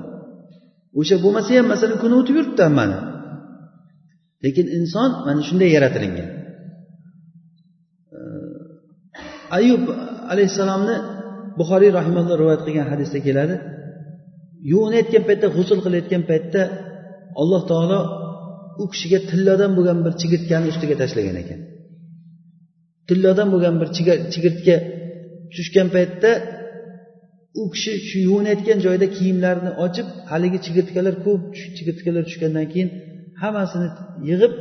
[1.00, 2.98] o'sha bo'lmasa ham masalan kuni o'tib yuribdi hammani
[4.44, 6.28] lekin inson mana shunday yaratilingan.
[9.58, 9.82] Ayub
[10.32, 10.96] alayhissalomni
[11.58, 13.54] buxoriy rahimalloh rivoyat qilgan hadisda keladi.
[14.70, 16.62] Yuvinayotgan paytda g'usul qilayotgan paytda
[17.40, 18.00] alloh taolo
[18.82, 21.60] u kishiga tilladan bo'lgan bir chigirtkani ustiga tashlagan ekan.
[23.08, 23.88] Tilladan bo'lgan bir
[24.34, 24.76] chigirtka
[25.54, 26.30] tushgan paytda
[27.60, 31.42] u kishi shu yuvinayotgan joyda kiyimlarini ochib haligi chigirtkalar ko'p
[31.76, 32.88] chigirtkalar tushgandan keyin
[33.42, 33.88] hammasini
[34.30, 34.52] yig'ib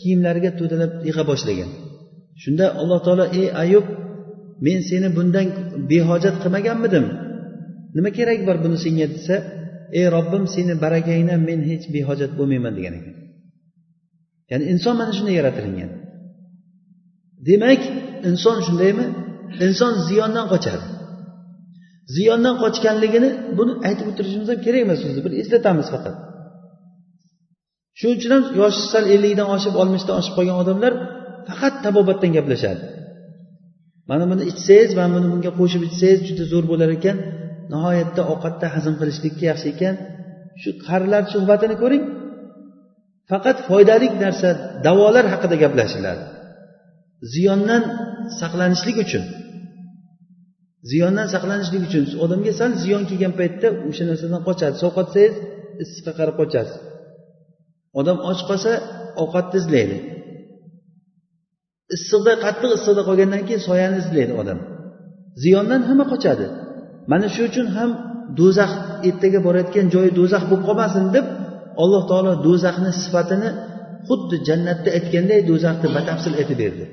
[0.00, 1.70] kiyimlariga to'dalab yig'a boshlagan.
[2.42, 3.86] Shunda alloh taolo ey ayub
[4.66, 5.46] men seni bundan
[5.92, 7.04] behojat qilmaganmidim.
[7.96, 9.06] Nima keragi bor buni senga?
[9.14, 9.36] desa
[9.98, 13.14] ey robbim seni barakangdan men hech behojat bo'lmayman degan ekan.
[14.52, 15.90] Ya'ni inson mana shunday yaratilingan.
[17.48, 17.82] Demak
[18.30, 19.06] inson shundaymi?
[19.66, 20.84] Inson ziyondan qochadi.
[22.14, 26.16] Ziyondan qochganligini buni aytib o'tirishimiz ham kerak emas o'zi bir eslatamiz faqat.
[27.98, 30.92] Shuning uchun ham yoshi sal ellikdan oshib oltmishdan oshib qolgan odamlar
[31.48, 32.82] faqat tabobatdan gaplashadi.
[34.10, 37.16] Mana buni ichsangiz mana buni bunga qo'shib ichsangiz juda zo'r bo'lar ekan.
[37.72, 39.94] Nihoyatda ovqatda hazm qilishlikka yaxshi ekan.
[40.62, 42.04] Shu qarilar suhbatini ko'ring.
[43.32, 44.48] Faqat foydali narsa
[44.86, 46.22] davolar haqida gaplashiladi
[47.34, 47.82] ziyondan
[48.40, 49.24] saqlanishlik uchun.
[50.90, 52.04] Ziyondan saqlanishlik uchun.
[52.24, 55.34] Odamga sal ziyon kelgan paytda o'sha narsadan qochadi sovqatsangiz
[55.82, 56.76] issiqqa qarab qochasiz.
[58.00, 58.72] Odam och qolsa
[59.22, 59.96] ovqatni izlaydi
[61.96, 64.58] issiqda qattiq issiqda qolgandan keyin soyani izlaydi odam.
[65.42, 66.46] Ziyondan hamma qochadi.
[67.10, 67.90] Mana shu uchun ham
[68.38, 68.72] do'zax
[69.08, 71.26] ertaga borayotgan joyi do'zax bo'lib qolmasin deb
[71.82, 73.50] alloh taolo do'zaxni sifatini
[74.08, 76.84] xuddi jannatda aytganday do'zaxni batafsil aytib berdi.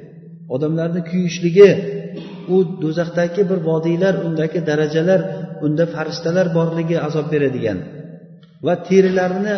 [0.56, 1.70] Odamlarni kuyishligi
[2.56, 5.20] u do'zaxdagi bir vodiylar undagi darajalar
[5.66, 7.78] unda farishtalar borligi azob beradigan
[8.66, 9.56] va terilarini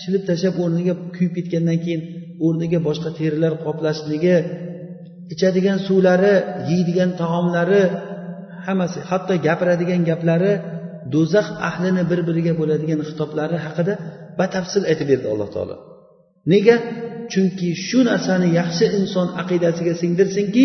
[0.00, 2.02] shilib tashlab o'rniga kuyib ketgandan keyin
[2.46, 4.36] o'rniga boshqa terilar qoplashligi
[5.34, 6.34] ichadigan suvlari
[6.70, 7.82] yeydigan taomlari
[8.66, 10.52] hammasi hatto gapiradigan gaplari
[11.14, 13.94] do'zax ahlini bir biriga bo'ladigan xitoblari haqida
[14.40, 15.76] batafsil aytib berdi alloh taolo.
[16.52, 16.76] Nega?
[17.32, 20.64] Chunki shu narsani yaxshi inson aqidasiga singdirsinki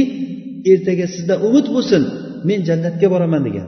[0.71, 2.03] ertaga sizda umid bo'lsin
[2.49, 3.67] men jannatga boraman degan.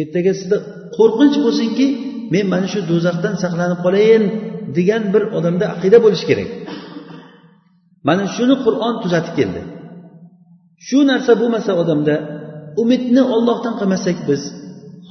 [0.00, 0.56] Ertaga sizda
[0.96, 1.86] qo'rqinch bo'lsinki
[2.34, 4.24] men mana shu do'zaxdan saqlanib qolayin
[4.76, 6.50] degan bir odamda aqida bo'lishi kerak.
[8.08, 9.62] Mana shuni qur'on tuzatib keldi.
[10.86, 12.14] Shu narsa bo'lmasa odamda
[12.82, 14.42] umidni ollohdan qilmasak biz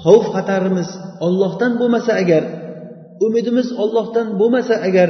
[0.03, 0.89] xavf xatarimiz
[1.27, 2.43] ollohdan bo'lmasa agar
[3.25, 5.09] umidimiz ollohdan bo'lmasa agar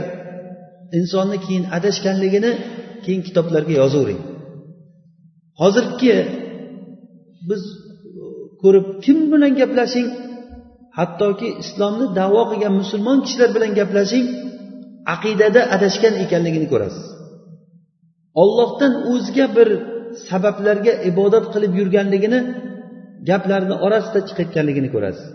[0.98, 2.52] insonni keyin adashganligini
[3.04, 4.22] keyin kitoblarga yozavering.
[5.62, 6.16] Hozirgi
[7.50, 8.24] biz e,
[8.62, 10.08] ko'rib kim bilan gaplashing
[10.98, 14.26] hattoki islomni davo qilgan musulmon kishilar bilan gaplashing
[15.14, 17.06] aqidada adashgan ekanligini ko'rasiz.
[18.42, 19.70] Ollohdan o'zga bir
[20.30, 22.40] sabablarga ibodat qilib yurganligini
[23.30, 25.28] gaplarni orasida chiqayotganligini ko'rasiz.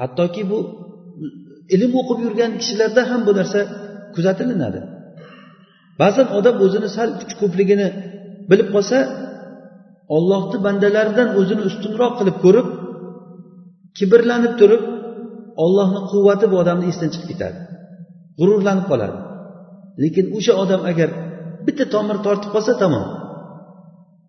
[0.00, 0.58] Hattoki bu
[1.74, 3.60] ilm o'qib yurgan kishilarda ham bu narsa
[4.14, 4.80] kuzatilinadi.
[6.00, 7.88] Ba'zan odam o'zini sal kuch ko'pligini
[8.50, 8.98] bilib qolsa
[10.16, 12.68] ollohni bandalaridan o'zini ustunroq qilib ko'rib
[13.98, 14.82] kibrlanib turib
[15.64, 17.58] ollohni quvvati bu odamni esdan chiqib ketadi
[18.38, 19.18] g'ururlanib qoladi.
[20.02, 21.08] Lekin o'sha odam agar
[21.66, 23.06] bitta tomir tortib qolsa tamom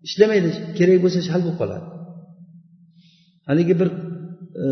[0.06, 1.86] ishlamaydi kerak bo'lsa shal bo'lib qoladi.
[3.48, 3.88] Haligi bir
[4.62, 4.66] e,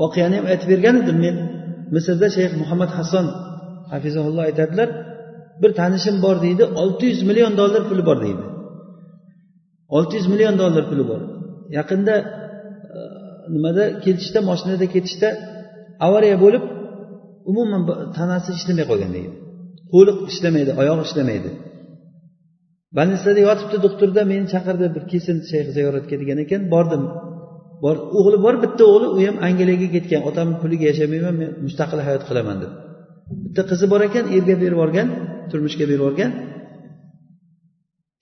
[0.00, 1.36] voqeani ham aytib bergan edim men.
[1.94, 3.26] Misrda shayx muhammad hasson
[3.92, 4.88] hafizaulloh aytadilar
[5.62, 8.44] bir tanishim bor deydi olti yuz million dollar puli bor deydi.
[9.96, 11.20] olti yuz million dollar puli bor.
[11.78, 12.14] Yaqinda
[12.96, 12.98] e,
[13.54, 13.84] nimada?
[14.04, 15.28] Ketishda moshinada ketishda
[16.06, 16.64] avariya bo'lib
[17.50, 17.82] umuman
[18.18, 19.30] tanasi ishlamay qolgan deydi.
[19.92, 21.50] Qo'li ishlamaydi oyog'i ishlamaydi.
[22.96, 27.02] Больницада yotibdi doktorda meni chaqirdi bir kelsin shayx ziyoratga degan ekan bordim.
[27.84, 30.20] Bor o'g'li bor bitta o'g'li u ham angliyaga ketgan.
[30.28, 32.72] Otamni puliga yashamayman men mustaqil hayot qilaman deb.
[33.44, 35.08] Bitta qizi bor ekan erga berib yuborgan
[35.50, 36.30] turmushga berib yuborgan.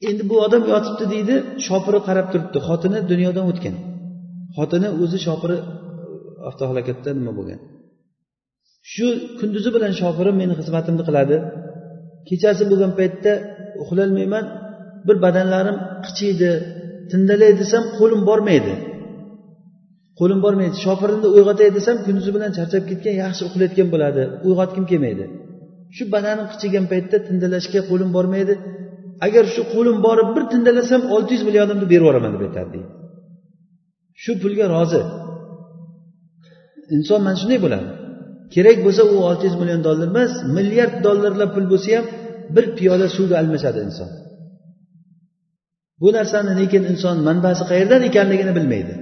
[0.09, 1.35] Endi bu odam yotibdi deydi
[1.67, 2.59] shopiri qarab turibdi.
[2.69, 3.75] Xotini dunyodan o'tgan.
[4.57, 5.57] Xotini o'zi shopiri
[6.49, 7.59] avtohalokatda nima bo'lgan?
[8.93, 9.07] Shu
[9.41, 11.37] kunduzi bilan shofirim meni xizmatimni qiladi.
[12.29, 13.33] Kechasi bo'lgan paytda
[13.83, 14.45] uxlolmayman
[15.07, 16.51] bir badanlarim qichiydi
[17.11, 18.73] tindalay desam qo'lim bormaydi.
[20.19, 24.23] Qo'lim bormaydi shofirimni uyg'otay desam kunduzi bilan charchab ketgan yaxshi uxlayotgan bo'ladi.
[24.49, 25.25] Uyg'otgim kelmaydi?
[25.97, 28.55] Shu badanim qichigan paytda tindalashga qo'lim bormaydi.
[29.27, 32.89] Agar shu qo'lim borib bir tindalasam olti yuz millionimni berib yuboraman deb aytadi deydi
[34.23, 35.03] shu pulga rozi.
[36.97, 37.89] Inson mana shunday bo'ladi.
[38.55, 42.07] Kerak bo'lsa u olti yuz million dollar emas milliard dollarlab pul bo'lsa ham
[42.55, 44.11] bir piyola suvga almashadi inson.
[46.01, 48.95] Bu narsani lekin inson manbasi qayerdan ekanligini bilmaydi.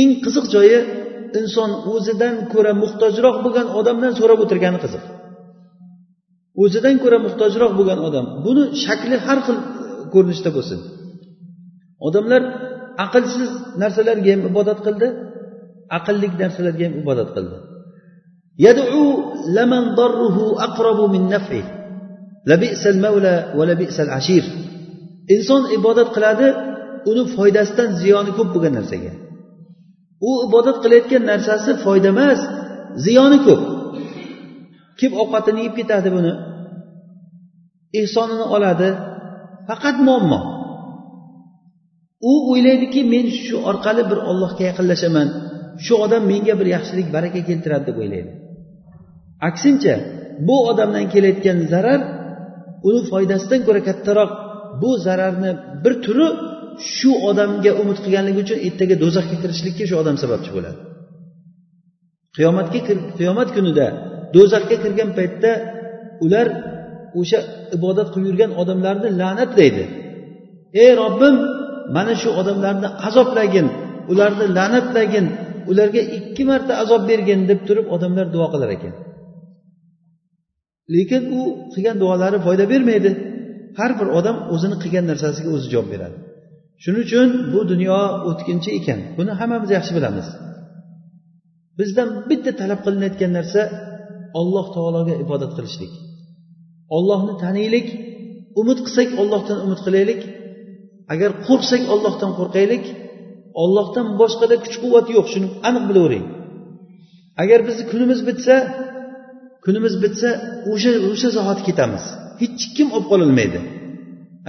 [0.00, 0.78] eng qiziq joyi
[1.40, 5.04] inson o'zidan ko'ra muhtojroq bo'lgan odamdan so'rab o'tirgani qiziq.
[6.62, 9.64] O'zidan ko'ra muhtojroq bo'lgan odam buni shakli har xil e,
[10.12, 10.78] ko'rinishda bo'lsin.
[12.06, 12.42] Odamlar
[13.04, 13.50] aqlsiz
[13.82, 15.08] narsalarga ham ibodat qildi
[15.98, 17.56] aqlli narsalarga ham ibodat qildi.
[18.66, 18.84] Yadu
[19.56, 21.62] laman darruhu aqrabu min naf'i.
[22.50, 24.44] Labisal mavla va labisal ashir.
[25.34, 26.46] Inson ibodat qiladi
[27.10, 29.12] uni foydasidan ziyoni ko'p bo'lgan narsaga.
[30.28, 32.40] U ibodat qilayotgan narsasi foyda emas
[33.04, 33.62] ziyoni ko'p.
[34.98, 36.32] Kim ovqatini yeb ketadi buni?
[38.00, 38.88] Ehsonini oladi
[39.68, 40.40] faqat muammo.
[42.30, 45.28] U o'ylaydiki men shu orqali bir ollohga yaqinlashaman.
[45.84, 48.30] Shu odam menga bir yaxshilik baraka keltiradi deb o'ylaydi.
[49.48, 49.94] Aksincha
[50.46, 52.00] bu odamdan kelayotgan zarar
[52.88, 54.30] uni foydasidan ko'ra kattaroq
[54.82, 55.50] bu zararni
[55.84, 56.28] bir turi
[56.96, 60.78] shu odamga umid qilganligi uchun ertaga do'zaxga kirishlikka shu odam sababchi bo'ladi.
[62.36, 62.78] Qiyomatga
[63.18, 63.86] qiyomat kunida
[64.34, 65.50] do'zaxga kirgan paytda
[66.24, 66.46] ular
[67.20, 67.38] o'sha
[67.76, 69.84] ibodat qilib yurgan odamlarni la'natlaydi.
[70.82, 71.36] Ey robbim
[71.96, 73.66] mana shu odamlarni azoblagin
[74.12, 75.26] ularni la'natlagin
[75.70, 78.94] ularga ikki marta azob bergin deb turib odamlar duo qilar ekan.
[80.94, 81.40] Lekin u
[81.72, 83.10] qilgan duolari foyda bermaydi.
[83.78, 86.16] Har bir odam o'zini qilgan narsasiga o'zi javob beradi.
[86.84, 88.98] Shuning uchun bu dunyo o'tkinchi ekan.
[89.18, 90.26] Buni hammamiz yaxshi bilamiz.
[91.78, 93.60] Bizdan bitta talab qilinayotgan narsa
[94.40, 95.92] alloh taologa ibodat qilishlik.
[96.96, 97.88] Ollohni taniylik
[98.60, 100.20] umid qilsak ollohdan umid qilaylik.
[101.12, 102.84] Agar qo'rqsak ollohdan qo'rqaylik.
[103.62, 106.26] Ollohdan boshqada kuch quvvat yo'q shuni aniq bilavering
[107.42, 108.54] agar bizni kunimiz bitsa
[109.64, 110.28] kunimiz bitsa
[110.72, 112.04] o'sha o'sha zahoti ketamiz.
[112.40, 113.60] Hech kim olib qololmaydi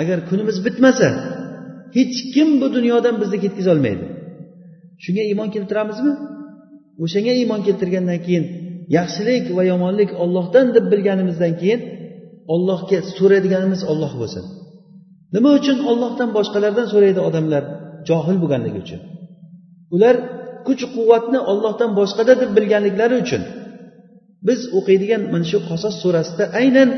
[0.02, 1.08] agar kunimiz bitmasa
[1.96, 4.06] hech kim bu dunyodan bizni ketkazolmaydi.
[5.04, 6.14] Shunga iymon keltiramizmi?
[7.04, 8.46] O'shanga iymon keltirgandan keyin
[8.98, 11.82] yaxshilik va yomonlik ollohdan deb bilganimizdan keyin
[12.54, 14.43] ollohga so'raydiganimiz olloh bo'lsin.
[15.36, 17.64] Nima uchun ollohdan boshqalardan so'raydi odamlar
[18.10, 19.02] johil bo'lganligi uchun?
[19.96, 20.16] Ular
[20.68, 23.41] kuch quvvatni ollohdan boshqada deb bilganliklari uchun.
[24.48, 26.89] Biz o'qiydigan mana shu qasos surasida aynan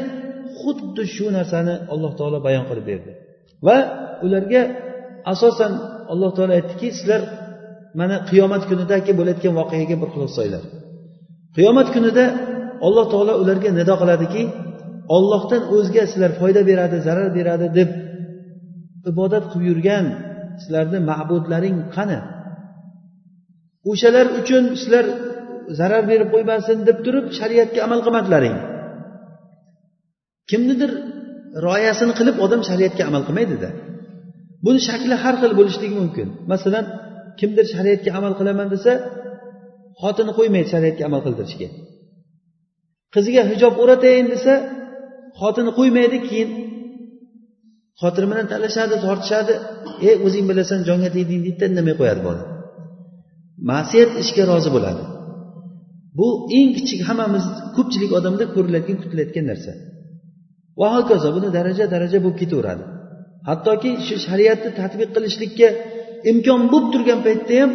[0.60, 3.12] xuddi shu narsani alloh taolo bayon qilib berdi.
[3.68, 3.78] Va
[4.26, 4.62] ularga
[5.32, 5.74] asosan
[6.12, 7.22] alloh taolo aytdiki sizlar
[8.00, 10.64] mana qiyomat kunidagi bo'layotgan voqeaga bir quloq solinglar.
[11.56, 12.26] Qiyomat kunida
[12.88, 14.44] alloh taolo ularga nido qiladiki
[15.16, 17.90] ollohdan o'zga sizlar foyda beradi zarar beradi deb
[19.12, 20.06] ibodat qilib yurgan
[20.62, 22.20] sizlarni ma'budlaring qani?
[23.92, 25.06] O'shalar uchun sizlar
[25.80, 28.56] zarar berib qo'ymasin deb turib shariatga amal qilmadilaring.
[30.50, 30.92] Kimnidir
[31.66, 33.70] rioyasini qilib odam shariatga amal qilmaydida.
[34.66, 36.28] Buni shakli har xil bo'lishligi mumkin.
[36.54, 36.86] Masalan
[37.40, 38.92] kimdir shariatga amal qilaman desa
[40.02, 41.68] xotini qo'ymaydi shariatga amal qildirishga.
[43.16, 44.54] Qiziga hijob o'ratayin desa
[45.40, 46.50] xotini qo'ymaydi keyin
[48.02, 49.54] xotini bilan talashadi tortishadi.
[50.10, 52.44] E o'zing bilasan jonga tegding deydida indamay qo'yadi bola.
[53.72, 55.04] Ma'siyat ishga rozi bo'ladi.
[56.18, 56.28] Bu
[56.58, 57.46] eng kichik hammamiz
[57.76, 59.72] ko'pchilik odamda ko'rilayotgan kutilayotgan narsa.
[60.80, 62.84] Va hokazo buni daraja daraja bo'lib ketaveradi.
[63.50, 65.68] Hattoki shu shariatni tadbiq qilishlikka
[66.32, 67.72] imkon bo'lib turgan paytda ham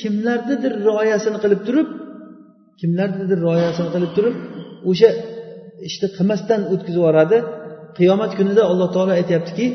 [0.00, 1.88] kimlarnidir rioyasini qilib turib
[2.80, 4.36] kimlarnidir rioyasini qilib turib
[4.90, 5.10] o'sha
[5.88, 7.38] ishni qilmasdan o'tkazib yuboradi.
[7.98, 9.66] Qiyomat kunida alloh taolo aytyaptiki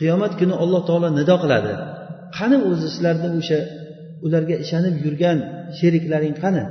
[0.00, 1.72] qiyomat kuni alloh taolo nido qiladi.
[2.36, 3.58] Qani o'zi sizlarni o'sha
[4.26, 5.38] ularga ishonib yurgan
[5.78, 6.64] sheriklaring qani?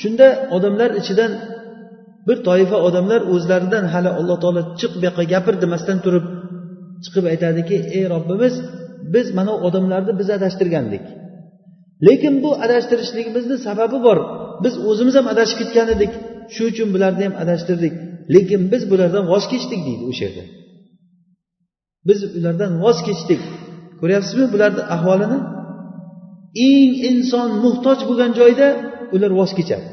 [0.00, 1.32] Shunda odamlar ichidan
[2.26, 6.24] bir toifa odamlar o'zlaridan hali alloh taolo chiq bu yoqqa gapir demasdan turib
[7.04, 8.54] chiqib aytadiki ey robbimiz
[9.14, 11.04] biz mana odamlarni biz adashtirgandik.
[12.06, 14.18] Lekin bu adashtirishligimizni sababi bor.
[14.64, 16.12] Biz o'zimiz ham adashib ketgan edik.
[16.54, 17.94] Shu uchun bularni ham adashtirdik.
[18.34, 20.44] Lekin biz bulardan voz kechdik deydi o'sha yerda
[22.08, 23.40] biz ulardan voz kechdik.
[24.00, 25.38] Ko'ryapsizmi bularni ahvolini?
[26.68, 28.66] Eng inson muhtoj bo'lgan joyda
[29.14, 29.86] ular voz kechadi.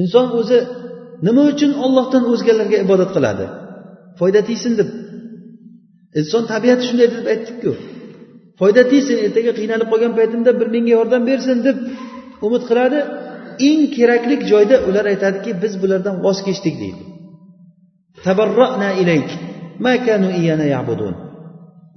[0.00, 0.58] Inson o'zi
[1.26, 3.46] nima uchun ollohdan o'zgalarga ibodat qiladi?
[4.18, 4.88] Foyda tegsin deb.
[6.20, 7.72] Inson tabiati shunday deb aytdikku.
[8.60, 11.78] Foyda tegsin ertaga qiynalib qolgan paytimda bir menga yordam bersin deb
[12.46, 12.98] umid qiladi.
[13.68, 17.02] Eng kerakli joyda ular aytadiki biz bulardan voz kechdik deydi.
[19.02, 19.30] Ilayk.
[19.84, 21.14] Ma kanu iyana ya'budun.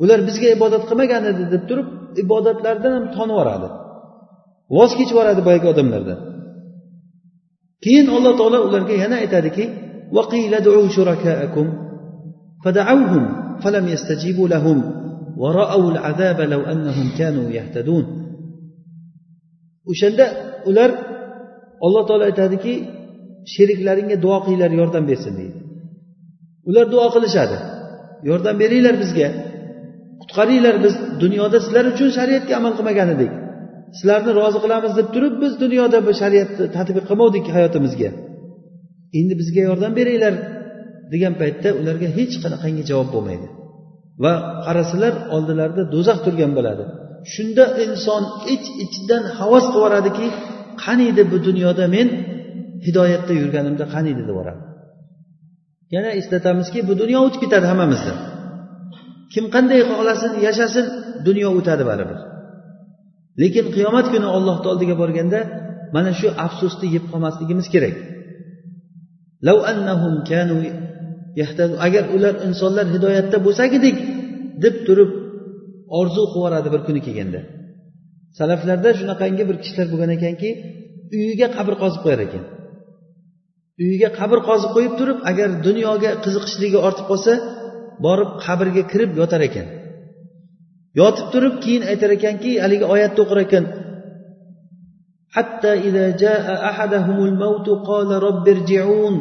[0.03, 1.87] Ular bizga ibodat qilmagan edi deb turib
[2.23, 3.67] ibodatlardan ham tonib yuboradi
[4.75, 6.19] voz kechib yuboradi boyagi odamlardan.
[7.84, 9.64] keyin alloh taolo ularga yana aytadiki
[12.64, 13.24] فدعوهم
[13.62, 14.78] فلم يستجيبوا لهم
[15.36, 18.06] ورأوا العذاب لو أنهم كانوا يهتدون
[19.90, 20.26] o'shanda
[20.70, 20.90] ular
[21.86, 22.74] alloh taolo aytadiki
[23.54, 25.58] sheriklaringga duo qilinglar yordam bersin deydi
[26.68, 27.56] ular duo qilishadi
[28.28, 29.28] yordam beringlar bizga
[30.20, 33.32] qutqaringlar biz dunyoda sizlar uchun shariatga amal qilmagan edik
[33.97, 38.09] Sizlarni rozi qilamiz deb turib biz dunyoda bu shariatni tadbiq qilmovdik hayotimizga.
[39.19, 40.33] Endi bizga yordam beringlar
[41.13, 43.47] degan paytda ularga hech qanaqangi javob bo'lmaydi.
[44.23, 44.33] Va
[44.65, 46.83] qarasalar oldilarida do'zax turgan bo'ladi.
[47.33, 48.23] Shunda inson
[48.53, 50.27] ich ichidan havas qilib yuboradiki
[50.83, 52.07] qaniydi bu dunyoda men?
[52.85, 54.61] Hidoyatda yurganimda qaniydi deb yuboradi.
[55.95, 58.13] Yana eslatamizki bu dunyo o'tib ketadi hammamizni.
[59.33, 60.85] Kim qanday xohlasin yashasin
[61.27, 62.19] dunyo o'tadi baribir.
[63.41, 65.39] Lekin qiyomat kuni ollohni oldiga borganda
[65.95, 67.95] mana shu afsusni yeb qolmasligimiz kerak.
[71.87, 73.95] Agar ular insonlar hidoyatda bo'lsagidik
[74.63, 75.11] deb turib
[75.99, 77.39] orzu qilib yuboradi bir kuni kelganda.
[78.39, 80.49] Salaflarda shunaqangi bir kishilar bo'lgan ekanki
[81.17, 82.43] uyiga qabr qozib qo'yar ekan.
[83.83, 87.33] Uyiga qabr qozib qo'yib turib agar dunyoga qiziqishligi ortib qolsa
[88.05, 89.67] borib qabrga kirib yotar ekan.
[91.00, 93.66] yotib turib keyin aytar ekanki haligi oyatni o'qir ekan
[95.36, 99.14] حتى إذا جاء أحدهم الموت قال رب ارجعون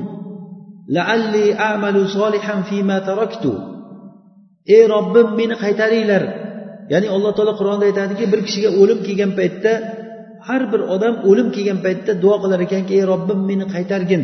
[0.90, 3.46] لعلي أعمل صالحا فيما تركت
[4.76, 6.24] ey robbim meni qaytaringlar
[6.92, 9.72] ya'ni alloh taolo qur'onda aytadiki bir kishiga o'lim kelgan paytda
[10.48, 14.24] har bir odam o'lim kelgan paytda duo qilar ekanki ey robbim meni qaytargin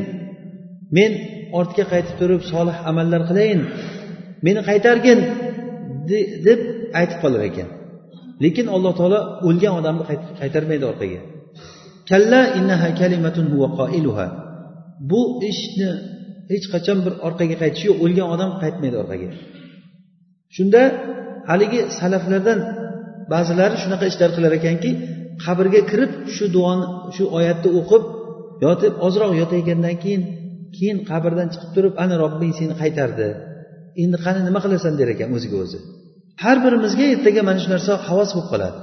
[0.97, 1.11] men
[1.59, 3.61] ortga qaytib turib solih amallar qilayin
[4.45, 5.19] meni qaytargin
[6.46, 6.60] Deb
[7.00, 7.68] aytib qolar ekan.
[8.44, 10.04] Lekin alloh taolo o'lgan odamni
[10.40, 11.20] qaytarmaydi orqaga.
[12.10, 14.26] Kalla innaha kalimatun huwa qailuha.
[15.10, 15.90] Bu ishni
[16.52, 19.28] hech qachon bir orqaga qaytish yo'q o'lgan odam qaytmaydi orqaga.
[20.56, 20.82] Shunda
[21.50, 22.58] haligi salaflardan
[23.32, 24.90] ba'zilari shunaqa ishlar qilar ekanki
[25.44, 26.86] qabrga kirib shu duoni
[27.16, 28.02] shu oyatni o'qib
[28.64, 30.22] yotib ozroq yotayotgandan keyin
[30.76, 33.28] keyin qabrdan chiqib turib ana robbing seni qaytardi.
[34.02, 35.78] Endi qani nima qilasan der ekan o'ziga o'zi.
[36.42, 38.78] Har birimizga ertaga mana shu narsa havas bo'lib qoladi.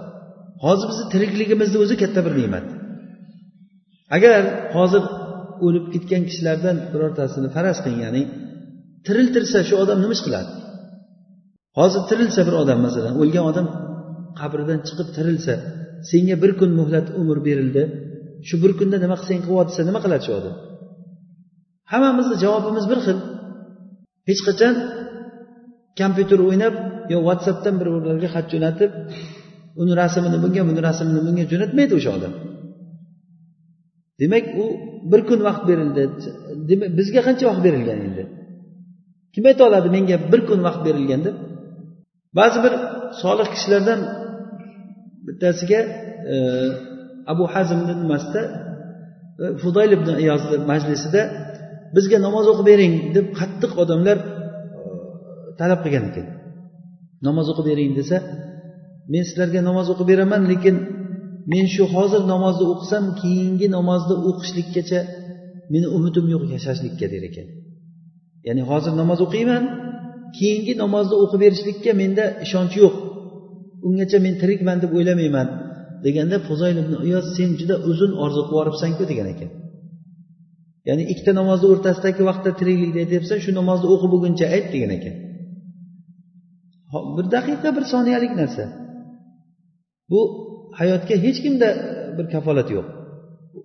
[0.65, 2.65] Hozir bizni tirikligimizni o'zi katta bir ne'mat.
[4.15, 4.41] Agar
[4.77, 5.03] hozir
[5.65, 8.23] o'lib ketgan kishilardan birortasini faraz qiling ya'ni
[9.05, 10.51] tiriltirsa shu odam nima ish qiladi?
[11.79, 13.67] Hozir tirilsa bir odam masalan o'lgan odam
[14.39, 15.53] qabridan chiqib tirilsa
[16.09, 17.83] senga bir kun muhlat umr berildi
[18.47, 20.55] shu bir kunda nima qilsang qilyot desa nima qiladi shu odam?
[21.91, 23.17] Hammamizni javobimiz bir xil.
[24.29, 24.73] Hech qachon
[25.99, 26.75] kompyuter o'ynab
[27.13, 28.91] yo whatsappdan bir birlariga xat jo'natib
[29.81, 32.33] uni rasmini bunga buni rasmini bunga jo'natmaydi o'sha odam.
[34.21, 34.65] Demak u
[35.11, 36.01] bir kun vaqt berildi.
[36.69, 38.23] Demak bizga qancha vaqt berilgan endi?
[39.33, 41.35] Kim ayta oladi menga bir kun vaqt berilgan deb
[42.39, 42.73] ba'zi bir
[43.21, 43.99] solih kishilardan
[45.27, 45.79] bittasiga
[46.33, 46.35] e,
[47.33, 48.41] abu hazmni nimasida
[49.39, 51.21] fudoyl fudayl ibn iyozni majlisida
[51.95, 54.17] bizga namoz o'qib bering deb qattiq odamlar
[55.59, 56.27] talab qilgan ekan.
[57.27, 58.17] Namoz o'qib bering desa
[59.13, 60.75] men sizlarga namoz o'qib beraman lekin
[61.51, 64.99] men shu hozir namozni o'qisam keyingi namozni o'qishlikkacha
[65.73, 67.47] meni umidim yo'q yashashlikka der ekan.
[68.47, 69.63] Ya'ni hozir namoz o'qiyman
[70.37, 72.95] keyingi namozni o'qib berishlikka menda ishonch yo'q.
[73.87, 75.47] Ungacha men tirikman deb o'ylamayman
[76.05, 79.49] deganda fuzoyl ibn uyoz sen juda uzun orzu qilib yuboribsanku degan ekan.
[80.87, 85.15] Ya'ni ikkita namozni o'rtasidagi vaqtda tiriklikda aytyapsan shu namozni o'qib bo'lguncha ayt degan ekan.
[87.15, 88.63] Bir daqiqa bir soniyalik narsa.
[90.11, 90.21] Bu
[90.79, 91.69] hayotga hech kimda
[92.17, 92.85] bir kafolat yo'q.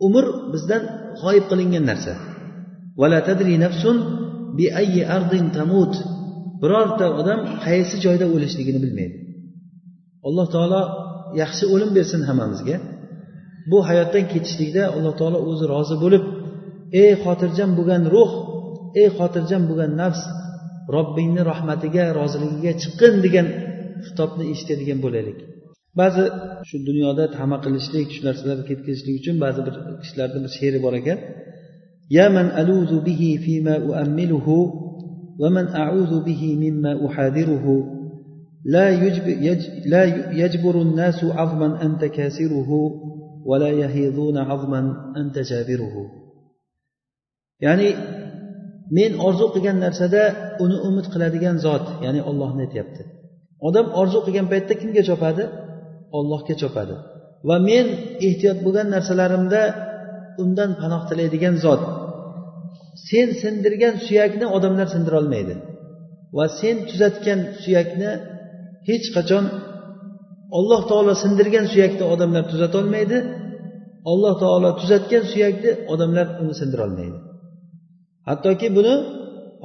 [0.07, 0.83] Umr bizdan
[1.23, 2.13] g'oyib qilingan narsa.
[6.63, 9.17] Birorta odam qaysi joyda o'lishligini bilmaydi.
[10.27, 10.83] Alloh taolo
[11.43, 12.77] yaxshi o'lim bersin hammamizga.
[13.71, 16.25] Bu hayotdan ketishlikda alloh taolo o'zi rozi bo'lib
[17.03, 18.31] ey xotirjam bo'lgan ruh
[19.01, 20.23] ey xotirjam bo'lgan nafs
[20.96, 23.48] robbingni rahmatiga roziligiga chiqqin degan
[24.06, 25.40] xitobni eshitadigan bo'laylik
[26.00, 26.24] ba'zi
[26.70, 31.20] shu dunyoda tama qilishlik shu narsalarni ketkazishlik uchun ba'zi bir kishilarni bir she'ri bor ekan
[32.18, 34.48] يا من ألوذ به فيما أؤمله
[35.42, 37.66] ومن أعوذ به مما أحاذره
[38.76, 39.62] لا يجب يج
[39.94, 40.04] لا
[40.44, 42.70] يجبر الناس عظما أنت كاسره
[43.50, 44.82] ولا يهيضون عظما
[45.22, 45.96] أنت جابره
[47.60, 47.90] ya'ni
[48.97, 50.23] men orzu qilgan narsada
[50.65, 53.03] uni umid qiladigan zot ya'ni ollohni aytyapti.
[53.69, 55.45] Odam orzu qilgan paytda kimga chopadi?
[56.19, 56.95] Ollohga chopadi.
[57.49, 57.87] Va men
[58.29, 59.63] ehtiyot bo'lgan narsalarimda
[60.43, 61.83] undan panoh tilaydigan zot.
[63.09, 65.55] Sen sindirgan suyakni odamlar sindirolmaydi
[66.37, 68.11] va sen tuzatgan suyakni
[68.89, 69.45] hech qachon
[70.59, 73.19] alloh taolo sindirgan suyakni odamlar tuzatolmaydi
[74.13, 77.19] alloh taolo tuzatgan suyakni odamlar uni sindirolmaydi
[78.29, 78.95] hattoki buni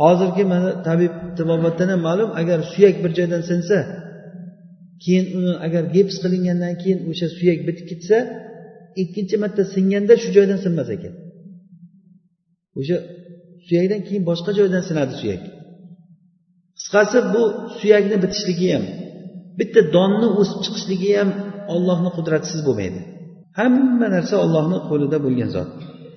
[0.01, 3.77] hozirgi mana tabib tibobatdan ham ma'lum agar suyak bir joydan sinsa
[5.03, 8.17] keyin uni agar gips qilingandan keyin o'sha suyak bitib ketsa
[9.01, 11.13] ikkinchi marta singanda shu joydan sinmas ekan.
[12.79, 12.97] O'sha
[13.67, 15.43] suyakdan keyin boshqa joydan sinadi suyak.
[16.77, 17.43] Qisqasi bu
[17.79, 18.85] suyakni bitishligi ham
[19.59, 21.29] bitta donni o'sib chiqishligi ham
[21.73, 22.99] ollohni qudratisiz bo'lmaydi.
[23.59, 25.69] Hamma narsa ollohni qo'lida bo'lgan zot.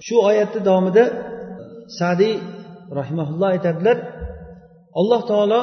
[0.06, 1.04] Shu oyatni davomida
[1.99, 2.35] sadiy
[2.99, 3.97] rahimaulloh aytadilar
[4.99, 5.61] alloh taolo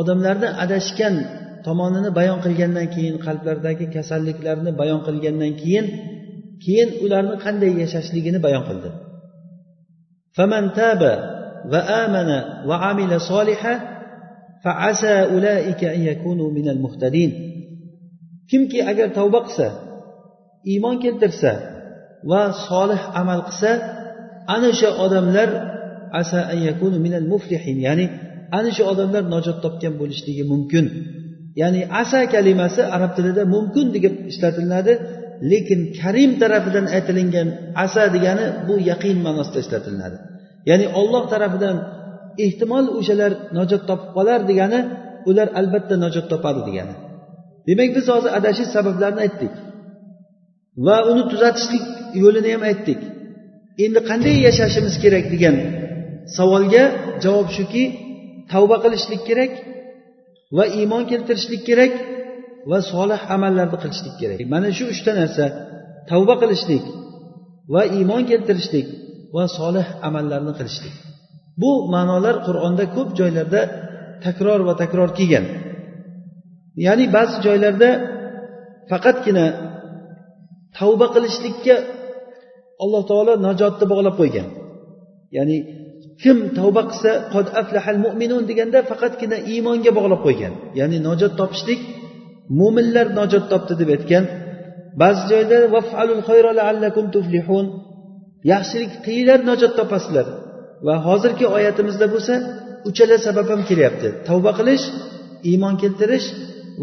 [0.00, 1.14] odamlarni adashgan
[1.66, 5.86] tomonini bayon qilgandan keyin qalblaridagi kasalliklarni bayon qilgandan keyin
[6.64, 8.90] keyin ularni qanday yashashligini bayon qildi
[10.36, 11.02] فمن تاب
[11.72, 12.30] وآمن
[12.68, 13.74] وعمل صالحا
[14.64, 17.50] فعسى أولئك أن يكونوا من المهتدين
[18.50, 19.68] kimki agar tavba qilsa
[20.72, 21.52] iymon keltirsa
[22.30, 23.72] va solih amal qilsa
[24.53, 25.49] ana o'sha odamlar
[26.21, 28.05] asa an yakunu minal muflihin ya'ni
[28.57, 30.85] ana shu odamlar najot topgan bo'lishligi mumkin.
[31.61, 34.93] Ya'ni asa kalimasi arab tilida mumkin deb ishlatiladi
[35.51, 37.47] lekin karim tarafidan aytilingan
[37.85, 40.17] asa degani bu yaqin ma'nosida ishlatiladi.
[40.69, 41.75] Ya'ni olloh tarafidan
[42.45, 44.79] ehtimol o'shalar najot topib qolar degani
[45.29, 46.95] ular albatta najot topadi degani.
[47.67, 49.53] Demak biz hozir adashish sabablarini aytdik
[50.85, 51.85] va uni tuzatishlik
[52.23, 52.99] yo'lini ham aytdik.
[53.83, 55.55] Endi qanday yashashimiz kerak degan
[56.37, 56.83] savolga
[57.23, 57.83] javob shuki
[58.51, 59.51] tavba qilishlik kerak
[60.57, 61.93] va iymon keltirishlik kerak
[62.69, 64.39] va solih amallarni qilishlik kerak.
[64.53, 65.45] Mana shu uchta narsa
[66.09, 66.83] tavba qilishlik
[67.73, 68.87] va iymon keltirishlik
[69.35, 70.95] va solih amallarni qilishlik.
[71.61, 73.61] Bu ma'nolar qur'onda ko'p joylarda
[74.25, 75.45] takror va takror kelgan.
[76.85, 77.89] Ya'ni ba'zi joylarda
[78.91, 79.45] faqatgina
[80.77, 81.75] tavba qilishlikka
[82.83, 84.47] alloh taolo najotni bog'lab qo'ygan.
[85.37, 85.57] Ya'ni
[86.21, 90.53] kim tavba qilsa qod aflahal mu'minun deganda faqatgina iymonga bog'lab qo'ygan.
[90.79, 91.79] Ya'ni najot topishlik
[92.59, 94.23] mo'minlar najot topdi deb aytgan.
[95.01, 95.57] Ba'zi joyda
[97.15, 97.65] tuflihun
[98.51, 100.27] yaxshilik qilinglar najot topasizlar.
[100.87, 102.33] Va hozirgi oyatimizda bo'lsa
[102.89, 104.07] uchala sabab ham kelyapti.
[104.27, 104.85] Tavba qilish
[105.49, 106.27] iymon keltirish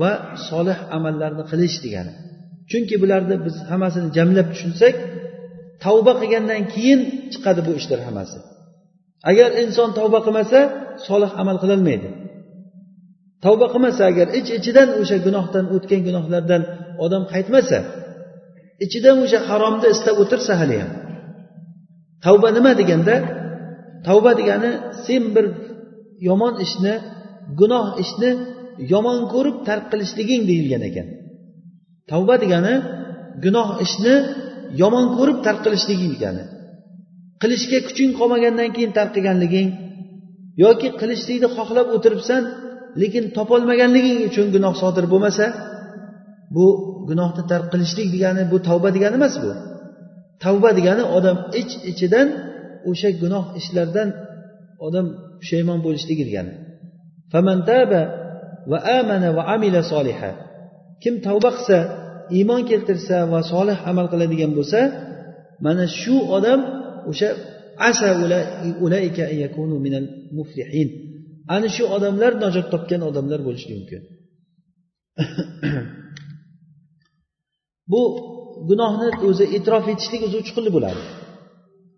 [0.00, 0.12] va
[0.48, 2.12] solih amallarni qilish degani.
[2.70, 4.94] Chunki bularni biz hammasini jamlab tushunsak
[5.84, 7.00] tavba qilgandan keyin
[7.32, 8.38] chiqadi bu ishlar hammasi.
[9.30, 10.58] Agar inson tavba qilmasa
[11.06, 12.08] solih amal qilolmaydi.
[13.44, 16.62] Tavba qilmasa agar ich ichidan o'sha gunohdan o'tgan gunohlardan
[17.04, 17.78] odam qaytmasa
[18.84, 20.92] ichidan o'sha haromni istab o'tirsa hali ham.
[22.24, 23.14] Tavba nima deganda
[24.06, 24.70] tavba degani
[25.06, 25.46] sen bir
[26.28, 26.94] yomon ishni
[27.60, 28.30] gunoh ishni
[28.92, 31.06] yomon ko'rib tark qilishliging deyilgan ekan.
[32.10, 32.74] Tavba degani
[33.44, 34.14] gunoh ishni
[34.80, 36.42] yomon ko'rib tark qilishliging degani
[37.42, 39.68] qilishga kuching qolmagandan keyin tark qilganliging
[40.64, 42.42] yoki qilishlikni xohlab o'tiribsan
[43.02, 45.46] lekin topolmaganliging uchun gunoh sodir bo'lmasa
[46.54, 46.66] bu
[47.08, 49.50] gunohni tark qilishlik degani bu tavba degani emas bu.
[50.44, 52.28] Tavba degani odam ich ichidan
[52.90, 54.08] o'sha gunoh ishlardan
[54.86, 55.06] odam
[55.40, 56.52] pushaymon bo'lishligi degani
[58.70, 60.30] va amana va amila soliha.
[61.02, 61.78] Kim tavba qilsa
[62.38, 64.80] iymon keltirsa va solih amal qiladigan bo'lsa
[65.64, 66.60] mana shu odam
[67.10, 67.28] o'sha
[67.88, 68.10] asha
[68.84, 70.06] ulaika yakunu minal
[70.38, 70.88] muflihin.
[71.54, 74.02] Ana shu odamlar najot topgan odamlar bo'lishi mumkin.
[77.92, 78.02] Bu
[78.68, 81.02] gunohni o'zi e'tirof etishlik o'zi uch xilli bo'ladi.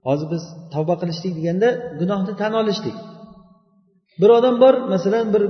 [0.06, 0.42] Hozir biz
[0.74, 1.68] tavba qilishlik deganda
[2.00, 2.96] gunohni tan olishlik.
[4.20, 5.42] Bir odam bor masalan bir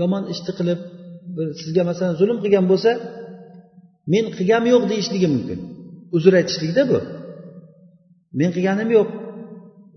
[0.00, 0.80] yomon ishni qilib
[1.36, 2.90] bir sizga masalan zulm qilgan bo'lsa
[4.12, 5.58] men qilganim yo'q deyishligi mumkin.
[6.16, 6.98] Uzr aytishlikda bu.
[8.38, 9.08] Men qilganim yo'q.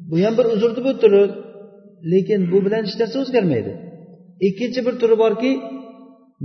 [0.09, 1.32] Bu ham bir uzr deb o'tirib
[2.14, 3.72] lekin bu bilan hech narsa o'zgarmaydi.
[4.47, 5.51] Ikkinchi bir turi borki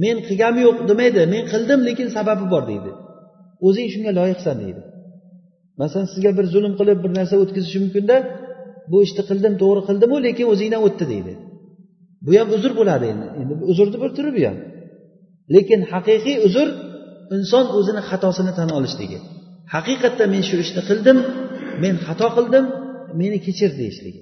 [0.02, 1.20] men qilganim yo'q demaydi.
[1.34, 2.90] Men qildim lekin sababi bor deydi.
[3.66, 4.82] O'zing shunga loyiqsan deydi.
[5.80, 8.16] Masalan sizga bir zulm qilib bir narsa o'tkazishi mumkinda
[8.90, 11.32] bu ishni qildim to'g'ri qildimu lekin o'zingdan o'tdi deydi.
[12.24, 13.26] Bu ham uzr bo'ladi endi.
[13.40, 14.56] Endi uzrni bir turi bu ham.
[15.54, 16.68] Lekin haqiqiy uzr
[17.38, 19.19] inson o'zini xatosini tan olishligi
[19.73, 21.17] haqiqatda men shu ishni qildim
[21.84, 22.65] men xato qildim
[23.19, 24.21] meni kechir deyishligi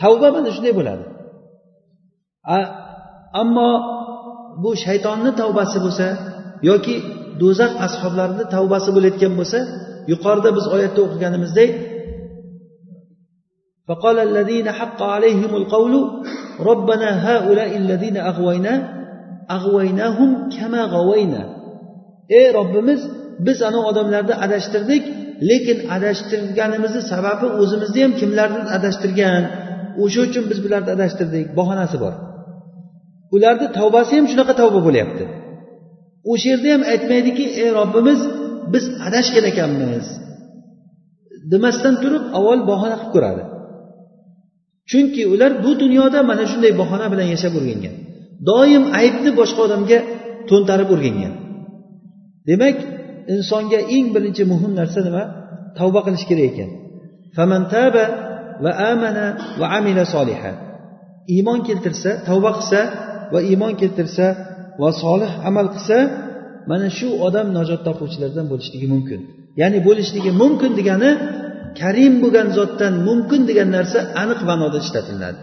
[0.00, 1.04] tavba mana shunday bo'ladi
[3.42, 3.70] ammo
[4.62, 6.06] bu shaytonni tavbasi bo'lsa
[6.70, 6.96] yoki
[7.40, 9.58] do'zax ashoblarini tavbasi bo'layotgan bo'lsa
[10.12, 11.72] yuqorida biz oyatda o'qiganimizdek
[13.88, 15.94] فقال الذين حق عليهم القول
[16.70, 18.74] ربنا هؤلاء الذين أغوينا
[19.50, 21.57] أغويناهم كما غوينا
[22.37, 23.01] Ey robbimiz
[23.45, 25.03] biz ana odamlarni adashtirdik
[25.49, 29.43] lekin adashtirganimizni sababi o'zimizni ham kimlardir adashtirgan?
[30.03, 32.13] O'sha uchun biz bularni adashtirdik bahonasi bor.
[33.35, 35.23] Ularni tavbasi ham shunaqa tavba bo'lyapti.
[36.31, 38.19] O'sha yerda ham aytmaydiki ey robbimiz
[38.73, 40.05] biz adashgan ekanmiz.
[41.51, 43.43] Demasdan turib avval bahona qilib ko'radi.
[44.89, 47.95] Chunki ular bu dunyoda mana shunday bahona bilan yashab o'rgangan.
[48.49, 49.99] Doim aybni boshqa odamga
[50.49, 51.33] to'ntarib o'rgangan.
[52.47, 52.77] Demak
[53.33, 55.23] insonga eng birinchi muhim narsa nima?
[55.77, 56.69] Tavba qilish kerak ekan.
[58.63, 59.25] Va amana
[59.59, 60.51] va amila soliha
[61.35, 62.81] iymon keltirsa tavba qilsa
[63.33, 64.25] va iymon keltirsa
[64.81, 65.97] va solih amal qilsa
[66.69, 69.19] mana shu odam najot topuvchilardan bo'lishligi mumkin.
[69.61, 71.11] Ya'ni bo'lishligi mumkin degani
[71.81, 75.39] karim bo'lgan zotdan mumkin degan narsa aniq ma'noda ishlatiladi.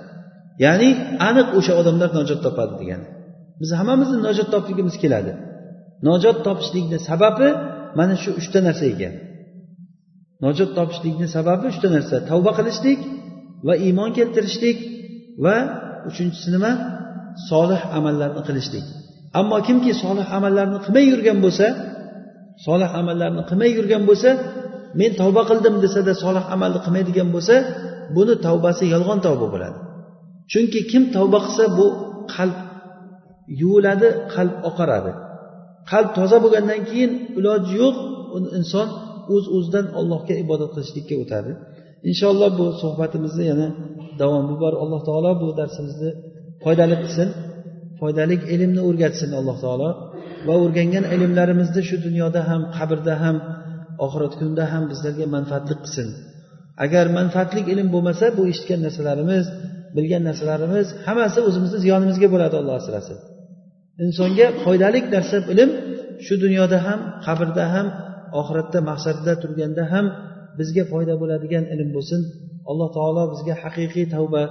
[0.64, 0.88] Ya'ni
[1.28, 3.06] aniq o'sha odamlar najot topadi degani.
[3.60, 5.32] Biz hammamizni najot topligimiz keladi.
[6.08, 7.48] Nojot topishlikni sababi
[7.98, 9.14] mana shu uchta narsa ekan.
[10.44, 13.00] Nojot topishlikni sababi uchta narsa tavba qilishlik
[13.66, 14.78] va iymon keltirishlik
[15.44, 15.56] va
[16.08, 16.72] uchinchisi nima?
[17.50, 18.84] Solih amallarni qilishlik.
[19.40, 21.66] Ammo kimki solih amallarni qilmay yurgan bo'lsa
[22.66, 24.30] solih amallarni qilmay yurgan bo'lsa
[25.00, 27.54] men tavba qildim desada solih amalni qilmaydigan bo'lsa
[28.16, 29.78] buni tavbasi yolg'on tavba bo'ladi.
[30.52, 31.86] Chunki kim tavba qilsa bu
[32.34, 32.58] qalb
[33.60, 35.12] yuviladi qalb oqaradi.
[35.90, 37.96] Qalb toza bo'lgandan keyin iloji yo'q
[38.58, 38.88] inson
[39.34, 41.52] o'z uz o'zidan allohga ibodat qilishlikka o'tadi.
[42.10, 43.68] Inshaalloh bu suhbatimizni yana
[44.20, 44.72] davomi bor.
[44.82, 46.10] Alloh taolo bu darsimizni
[46.64, 47.28] foydali qilsin
[48.00, 49.90] foydali ilmni o'rgatsin alloh taolo
[50.46, 53.36] va o'rgangan ilmlarimizni shu dunyoda ham qabrda ham
[54.04, 56.08] oxirat kunida ham bizlarga manfaatli qilsin.
[56.84, 59.44] Agar manfaatli ilm bo'lmasa bu eshitgan narsalarimiz
[59.96, 63.18] bilgan narsalarimiz hammasi o'zimizni ziyonimizga bo'ladi alloh asrasin.
[64.05, 65.69] insonga foydali narsa ilm
[66.25, 67.87] shu dunyoda ham qabrda ham
[68.39, 70.05] oxiratda maqsadda turganda ham
[70.59, 72.21] bizga foyda bo'ladigan ilm bo'lsin
[72.71, 74.43] alloh taolo bizga haqiqiy tavba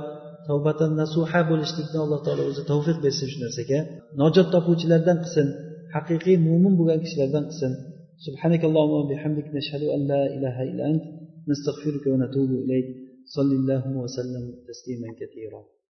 [0.48, 3.78] tavbatan nasuha bo'lishlikni alloh taolo o'zi tavfiq bersin shu narsaga
[4.20, 5.46] najot topuvchilardan qilsin
[5.94, 7.74] haqiqiy mo'min bo'lgan kishilardan qilsin
[8.26, 11.04] سبحانك اللهم وبحمدك نشهد أن لا إله إلا أنت
[11.50, 12.86] نستغفرك ونتوب إليك
[13.36, 15.62] صلى الله وسلم تسليما كثيرا